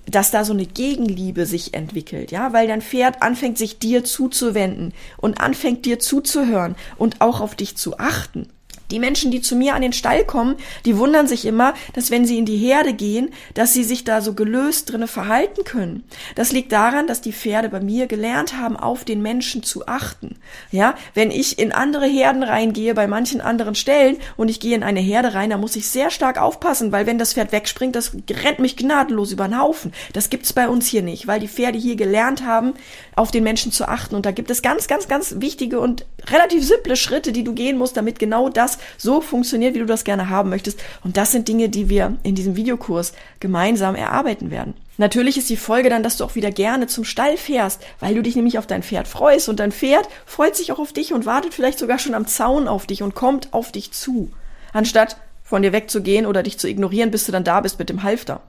dass 0.08 0.32
da 0.32 0.44
so 0.44 0.54
eine 0.54 0.66
Gegenliebe 0.66 1.46
sich 1.46 1.74
entwickelt, 1.74 2.32
ja, 2.32 2.54
weil 2.54 2.68
dein 2.68 2.82
Pferd 2.82 3.22
anfängt, 3.22 3.58
sich 3.58 3.80
dir 3.80 4.04
zuzuwenden 4.04 4.94
und 5.18 5.40
anfängt, 5.40 5.86
dir 5.86 6.00
zuzuhören 6.00 6.76
und 6.98 7.22
auch 7.22 7.40
auf 7.40 7.56
dich 7.56 7.78
zu 7.78 8.00
achten. 8.00 8.50
Die 8.91 9.00
Menschen, 9.00 9.31
die 9.31 9.41
zu 9.41 9.55
mir 9.55 9.74
an 9.74 9.81
den 9.81 9.93
Stall 9.93 10.25
kommen, 10.25 10.55
die 10.86 10.98
wundern 10.98 11.27
sich 11.27 11.45
immer, 11.45 11.74
dass 11.93 12.12
wenn 12.12 12.25
sie 12.25 12.38
in 12.38 12.45
die 12.45 12.57
Herde 12.57 12.93
gehen, 12.93 13.29
dass 13.53 13.74
sie 13.74 13.83
sich 13.83 14.03
da 14.03 14.21
so 14.21 14.33
gelöst 14.33 14.91
drinne 14.91 15.08
verhalten 15.08 15.63
können. 15.63 16.04
Das 16.36 16.51
liegt 16.51 16.71
daran, 16.71 17.08
dass 17.08 17.21
die 17.21 17.34
Pferde 17.34 17.69
bei 17.69 17.80
mir 17.80 18.08
gelernt 18.08 18.58
haben, 18.58 18.77
auf 18.77 19.06
den 19.06 19.21
Menschen 19.21 19.63
zu 19.63 19.88
achten. 19.88 20.36
Ja, 20.71 20.95
wenn 21.13 21.32
ich 21.32 21.58
in 21.58 21.71
andere 21.71 22.06
Herden 22.06 22.43
reingehe, 22.43 22.93
bei 22.93 23.08
manchen 23.08 23.41
anderen 23.41 23.75
Stellen 23.75 24.17
und 24.38 24.49
ich 24.49 24.60
gehe 24.60 24.75
in 24.75 24.84
eine 24.84 24.99
Herde 24.99 25.34
rein, 25.34 25.49
da 25.49 25.58
muss 25.58 25.75
ich 25.75 25.88
sehr 25.88 26.12
stark 26.12 26.39
aufpassen, 26.39 26.91
weil 26.91 27.06
wenn 27.06 27.17
das 27.17 27.34
Pferd 27.34 27.51
wegspringt, 27.51 27.95
das 27.95 28.12
rennt 28.30 28.60
mich 28.60 28.75
gnadenlos 28.75 29.32
über 29.32 29.47
den 29.47 29.60
Haufen. 29.60 29.93
Das 30.13 30.30
gibt's 30.30 30.54
bei 30.54 30.67
uns 30.67 30.88
hier 30.88 31.01
nicht, 31.01 31.27
weil 31.27 31.39
die 31.39 31.47
Pferde 31.47 31.77
hier 31.77 31.95
gelernt 31.95 32.45
haben, 32.45 32.73
auf 33.15 33.32
den 33.32 33.43
Menschen 33.43 33.71
zu 33.71 33.88
achten. 33.88 34.15
Und 34.15 34.25
da 34.25 34.32
gibt 34.32 34.51
es 34.51 34.62
ganz, 34.62 34.88
ganz, 34.88 35.08
ganz 35.08 35.36
wichtige 35.38 35.80
und 35.80 36.06
relativ 36.30 36.65
simple 36.65 36.95
Schritte, 36.95 37.32
die 37.32 37.43
du 37.43 37.54
gehen 37.54 37.77
musst, 37.77 37.95
damit 37.95 38.19
genau 38.19 38.49
das 38.49 38.77
so 38.98 39.22
funktioniert, 39.22 39.76
wie 39.76 39.80
du 39.80 39.86
das 39.86 40.04
gerne 40.04 40.30
haben 40.30 40.50
möchtest. 40.50 40.80
Und 41.04 41.17
das 41.17 41.32
sind 41.32 41.48
Dinge, 41.48 41.70
die 41.70 41.89
wir 41.89 42.17
in 42.24 42.36
diesem 42.36 42.56
Videokurs 42.56 43.13
gemeinsam 43.39 43.96
erarbeiten 43.96 44.52
werden. 44.52 44.74
Natürlich 44.98 45.38
ist 45.38 45.50
die 45.50 45.58
Folge 45.58 45.89
dann, 45.89 46.04
dass 46.04 46.17
du 46.17 46.24
auch 46.24 46.36
wieder 46.36 46.52
gerne 46.52 46.88
zum 46.88 47.06
Stall 47.06 47.36
fährst, 47.36 47.82
weil 48.00 48.13
du 48.13 48.22
dich 48.22 48.36
nämlich 48.36 48.60
auf 48.60 48.67
dein 48.67 48.84
Pferd 48.84 49.08
freust 49.08 49.50
und 49.50 49.60
dein 49.60 49.72
Pferd 49.72 50.08
freut 50.26 50.56
sich 50.56 50.72
auch 50.72 50.80
auf 50.80 50.94
dich 50.94 51.13
und 51.13 51.26
wartet 51.26 51.54
vielleicht 51.54 51.80
sogar 51.80 51.98
schon 51.98 52.13
am 52.13 52.28
Zaun 52.28 52.67
auf 52.67 52.86
dich 52.86 53.02
und 53.02 53.15
kommt 53.15 53.52
auf 53.52 53.72
dich 53.72 53.91
zu, 53.94 54.32
anstatt 54.74 55.17
von 55.44 55.63
dir 55.63 55.74
wegzugehen 55.74 56.26
oder 56.26 56.44
dich 56.44 56.60
zu 56.60 56.67
ignorieren, 56.67 57.12
bis 57.12 57.26
du 57.26 57.32
dann 57.32 57.44
da 57.44 57.62
bist 57.62 57.80
mit 57.80 57.89
dem 57.89 58.04
Halfter. 58.04 58.41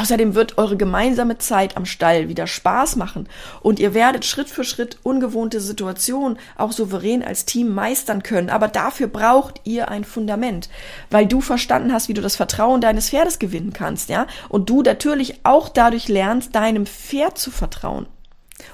Außerdem 0.00 0.34
wird 0.34 0.58
eure 0.58 0.76
gemeinsame 0.76 1.38
Zeit 1.38 1.76
am 1.76 1.86
Stall 1.86 2.28
wieder 2.28 2.46
Spaß 2.46 2.96
machen 2.96 3.28
und 3.60 3.78
ihr 3.78 3.94
werdet 3.94 4.24
Schritt 4.24 4.48
für 4.48 4.64
Schritt 4.64 4.98
ungewohnte 5.02 5.60
Situationen 5.60 6.38
auch 6.56 6.72
souverän 6.72 7.22
als 7.22 7.44
Team 7.44 7.74
meistern 7.74 8.22
können. 8.22 8.50
Aber 8.50 8.68
dafür 8.68 9.06
braucht 9.06 9.60
ihr 9.64 9.88
ein 9.88 10.04
Fundament, 10.04 10.68
weil 11.10 11.26
du 11.26 11.40
verstanden 11.40 11.92
hast, 11.92 12.08
wie 12.08 12.14
du 12.14 12.20
das 12.20 12.36
Vertrauen 12.36 12.80
deines 12.80 13.10
Pferdes 13.10 13.38
gewinnen 13.38 13.72
kannst, 13.72 14.08
ja? 14.08 14.26
Und 14.48 14.68
du 14.68 14.82
natürlich 14.82 15.40
auch 15.44 15.68
dadurch 15.68 16.08
lernst, 16.08 16.54
deinem 16.54 16.86
Pferd 16.86 17.38
zu 17.38 17.50
vertrauen. 17.50 18.06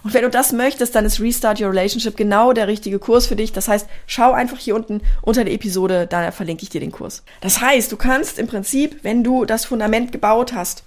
Und 0.05 0.15
wenn 0.15 0.23
du 0.23 0.31
das 0.31 0.53
möchtest, 0.53 0.95
dann 0.95 1.05
ist 1.05 1.21
Restart 1.21 1.61
Your 1.61 1.71
Relationship 1.71 2.17
genau 2.17 2.53
der 2.53 2.69
richtige 2.69 2.99
Kurs 2.99 3.27
für 3.27 3.37
dich. 3.37 3.53
Das 3.53 3.69
heißt, 3.69 3.89
schau 4.07 4.33
einfach 4.33 4.59
hier 4.59 4.77
unten 4.77 5.01
unter 5.23 5.45
der 5.45 5.55
Episode, 5.55 6.07
da 6.07 6.31
verlinke 6.31 6.63
ich 6.63 6.69
dir 6.69 6.81
den 6.81 6.93
Kurs. 6.93 7.23
Das 7.41 7.61
heißt, 7.61 7.91
du 7.91 7.97
kannst 7.97 8.39
im 8.39 8.47
Prinzip, 8.47 9.01
wenn 9.03 9.25
du 9.25 9.45
das 9.45 9.65
Fundament 9.65 10.13
gebaut 10.13 10.53
hast, 10.53 10.85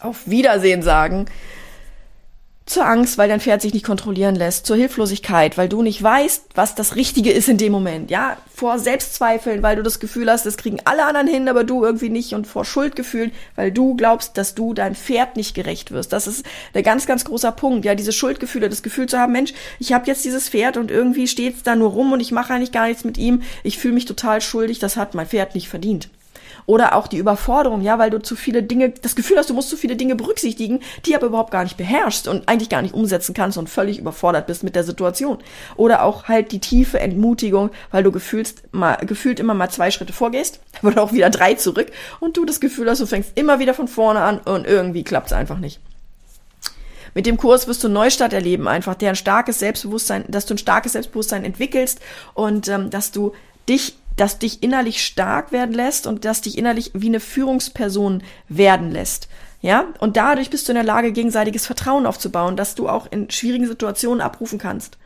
auf 0.00 0.28
Wiedersehen 0.28 0.82
sagen. 0.82 1.26
Zur 2.66 2.86
Angst, 2.86 3.18
weil 3.18 3.28
dein 3.28 3.40
Pferd 3.40 3.60
sich 3.62 3.74
nicht 3.74 3.84
kontrollieren 3.84 4.36
lässt, 4.36 4.64
zur 4.64 4.76
Hilflosigkeit, 4.76 5.58
weil 5.58 5.68
du 5.68 5.82
nicht 5.82 6.00
weißt, 6.00 6.50
was 6.54 6.76
das 6.76 6.94
Richtige 6.94 7.32
ist 7.32 7.48
in 7.48 7.58
dem 7.58 7.72
Moment, 7.72 8.12
ja, 8.12 8.36
vor 8.54 8.78
Selbstzweifeln, 8.78 9.64
weil 9.64 9.74
du 9.74 9.82
das 9.82 9.98
Gefühl 9.98 10.30
hast, 10.30 10.46
das 10.46 10.56
kriegen 10.56 10.78
alle 10.84 11.04
anderen 11.04 11.26
hin, 11.26 11.48
aber 11.48 11.64
du 11.64 11.84
irgendwie 11.84 12.10
nicht 12.10 12.32
und 12.32 12.46
vor 12.46 12.64
Schuldgefühlen, 12.64 13.32
weil 13.56 13.72
du 13.72 13.96
glaubst, 13.96 14.38
dass 14.38 14.54
du 14.54 14.72
dein 14.72 14.94
Pferd 14.94 15.36
nicht 15.36 15.56
gerecht 15.56 15.90
wirst. 15.90 16.12
Das 16.12 16.28
ist 16.28 16.46
der 16.74 16.84
ganz, 16.84 17.06
ganz 17.06 17.24
großer 17.24 17.50
Punkt, 17.50 17.84
ja, 17.84 17.96
diese 17.96 18.12
Schuldgefühle, 18.12 18.68
das 18.68 18.84
Gefühl 18.84 19.08
zu 19.08 19.18
haben, 19.18 19.32
Mensch, 19.32 19.52
ich 19.80 19.92
habe 19.92 20.06
jetzt 20.06 20.24
dieses 20.24 20.48
Pferd 20.48 20.76
und 20.76 20.92
irgendwie 20.92 21.26
steht's 21.26 21.64
da 21.64 21.74
nur 21.74 21.90
rum 21.90 22.12
und 22.12 22.20
ich 22.20 22.30
mache 22.30 22.54
eigentlich 22.54 22.70
gar 22.70 22.86
nichts 22.86 23.02
mit 23.02 23.18
ihm, 23.18 23.42
ich 23.64 23.78
fühle 23.78 23.94
mich 23.94 24.04
total 24.04 24.40
schuldig, 24.40 24.78
das 24.78 24.96
hat 24.96 25.16
mein 25.16 25.26
Pferd 25.26 25.56
nicht 25.56 25.68
verdient. 25.68 26.08
Oder 26.66 26.94
auch 26.94 27.06
die 27.06 27.18
Überforderung, 27.18 27.82
ja, 27.82 27.98
weil 27.98 28.10
du 28.10 28.20
zu 28.20 28.36
viele 28.36 28.62
Dinge, 28.62 28.90
das 28.90 29.16
Gefühl 29.16 29.38
hast, 29.38 29.50
du 29.50 29.54
musst 29.54 29.70
zu 29.70 29.76
viele 29.76 29.96
Dinge 29.96 30.16
berücksichtigen, 30.16 30.80
die 31.06 31.14
aber 31.14 31.26
überhaupt 31.26 31.50
gar 31.50 31.64
nicht 31.64 31.76
beherrschst 31.76 32.28
und 32.28 32.48
eigentlich 32.48 32.68
gar 32.68 32.82
nicht 32.82 32.94
umsetzen 32.94 33.34
kannst 33.34 33.58
und 33.58 33.68
völlig 33.68 33.98
überfordert 33.98 34.46
bist 34.46 34.62
mit 34.62 34.76
der 34.76 34.84
Situation. 34.84 35.38
Oder 35.76 36.04
auch 36.04 36.28
halt 36.28 36.52
die 36.52 36.60
tiefe 36.60 37.00
Entmutigung, 37.00 37.70
weil 37.90 38.02
du 38.02 38.12
gefühlst, 38.12 38.62
mal, 38.72 38.96
gefühlt 38.96 39.40
immer 39.40 39.54
mal 39.54 39.70
zwei 39.70 39.90
Schritte 39.90 40.12
vorgehst, 40.12 40.60
aber 40.82 41.02
auch 41.02 41.12
wieder 41.12 41.30
drei 41.30 41.54
zurück 41.54 41.88
und 42.20 42.36
du 42.36 42.44
das 42.44 42.60
Gefühl 42.60 42.88
hast, 42.90 43.00
du 43.00 43.06
fängst 43.06 43.32
immer 43.34 43.58
wieder 43.58 43.74
von 43.74 43.88
vorne 43.88 44.20
an 44.20 44.38
und 44.38 44.66
irgendwie 44.66 45.04
klappt 45.04 45.28
es 45.28 45.32
einfach 45.32 45.58
nicht. 45.58 45.80
Mit 47.14 47.26
dem 47.26 47.36
Kurs 47.36 47.66
wirst 47.66 47.82
du 47.82 47.88
Neustart 47.88 48.32
erleben, 48.32 48.68
einfach 48.68 48.94
der 48.94 49.10
ein 49.10 49.16
starkes 49.16 49.58
Selbstbewusstsein, 49.58 50.24
dass 50.28 50.46
du 50.46 50.54
ein 50.54 50.58
starkes 50.58 50.92
Selbstbewusstsein 50.92 51.44
entwickelst 51.44 52.00
und 52.34 52.68
ähm, 52.68 52.90
dass 52.90 53.10
du 53.10 53.32
dich 53.68 53.96
das 54.20 54.38
dich 54.38 54.62
innerlich 54.62 55.02
stark 55.02 55.50
werden 55.50 55.74
lässt 55.74 56.06
und 56.06 56.24
das 56.24 56.42
dich 56.42 56.58
innerlich 56.58 56.90
wie 56.92 57.06
eine 57.06 57.20
Führungsperson 57.20 58.22
werden 58.48 58.90
lässt. 58.90 59.28
Ja, 59.62 59.86
und 59.98 60.16
dadurch 60.16 60.50
bist 60.50 60.68
du 60.68 60.72
in 60.72 60.76
der 60.76 60.84
Lage, 60.84 61.12
gegenseitiges 61.12 61.66
Vertrauen 61.66 62.06
aufzubauen, 62.06 62.56
dass 62.56 62.74
du 62.74 62.88
auch 62.88 63.06
in 63.10 63.30
schwierigen 63.30 63.66
Situationen 63.66 64.20
abrufen 64.20 64.58
kannst. 64.58 64.98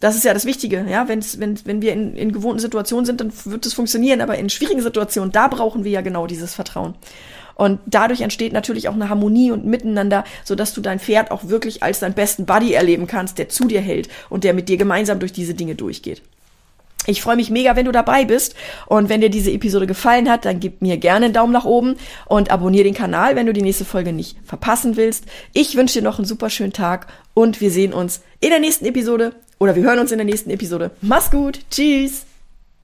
Das 0.00 0.16
ist 0.16 0.24
ja 0.24 0.34
das 0.34 0.44
Wichtige, 0.44 0.84
ja. 0.88 1.08
Wenn's, 1.08 1.38
wenn, 1.40 1.58
wenn 1.66 1.80
wir 1.80 1.92
in, 1.92 2.14
in 2.16 2.32
gewohnten 2.32 2.58
Situationen 2.58 3.06
sind, 3.06 3.20
dann 3.20 3.32
wird 3.44 3.64
es 3.64 3.74
funktionieren, 3.74 4.20
aber 4.20 4.36
in 4.36 4.50
schwierigen 4.50 4.82
Situationen, 4.82 5.32
da 5.32 5.48
brauchen 5.48 5.84
wir 5.84 5.90
ja 5.90 6.00
genau 6.00 6.26
dieses 6.26 6.54
Vertrauen. 6.54 6.94
Und 7.54 7.80
dadurch 7.86 8.20
entsteht 8.20 8.52
natürlich 8.52 8.88
auch 8.88 8.94
eine 8.94 9.08
Harmonie 9.08 9.52
und 9.52 9.64
Miteinander, 9.64 10.24
so 10.42 10.54
dass 10.54 10.74
du 10.74 10.80
dein 10.80 11.00
Pferd 11.00 11.30
auch 11.30 11.48
wirklich 11.48 11.82
als 11.82 12.00
deinen 12.00 12.14
besten 12.14 12.46
Buddy 12.46 12.72
erleben 12.72 13.06
kannst, 13.06 13.38
der 13.38 13.48
zu 13.48 13.66
dir 13.66 13.80
hält 13.80 14.08
und 14.28 14.44
der 14.44 14.54
mit 14.54 14.68
dir 14.68 14.76
gemeinsam 14.76 15.20
durch 15.20 15.32
diese 15.32 15.54
Dinge 15.54 15.76
durchgeht. 15.76 16.22
Ich 17.06 17.22
freue 17.22 17.36
mich 17.36 17.50
mega, 17.50 17.76
wenn 17.76 17.86
du 17.86 17.92
dabei 17.92 18.24
bist. 18.24 18.54
Und 18.86 19.08
wenn 19.08 19.20
dir 19.20 19.30
diese 19.30 19.50
Episode 19.50 19.86
gefallen 19.86 20.30
hat, 20.30 20.44
dann 20.44 20.60
gib 20.60 20.82
mir 20.82 20.96
gerne 20.96 21.26
einen 21.26 21.34
Daumen 21.34 21.52
nach 21.52 21.64
oben 21.64 21.96
und 22.26 22.50
abonniere 22.50 22.84
den 22.84 22.94
Kanal, 22.94 23.36
wenn 23.36 23.46
du 23.46 23.52
die 23.52 23.62
nächste 23.62 23.84
Folge 23.84 24.12
nicht 24.12 24.36
verpassen 24.44 24.96
willst. 24.96 25.24
Ich 25.52 25.76
wünsche 25.76 26.00
dir 26.00 26.04
noch 26.04 26.18
einen 26.18 26.26
super 26.26 26.50
schönen 26.50 26.72
Tag 26.72 27.06
und 27.34 27.60
wir 27.60 27.70
sehen 27.70 27.92
uns 27.92 28.22
in 28.40 28.50
der 28.50 28.60
nächsten 28.60 28.86
Episode 28.86 29.32
oder 29.58 29.76
wir 29.76 29.82
hören 29.82 29.98
uns 29.98 30.12
in 30.12 30.18
der 30.18 30.26
nächsten 30.26 30.50
Episode. 30.50 30.90
Mach's 31.00 31.30
gut. 31.30 31.60
Tschüss. 31.70 32.33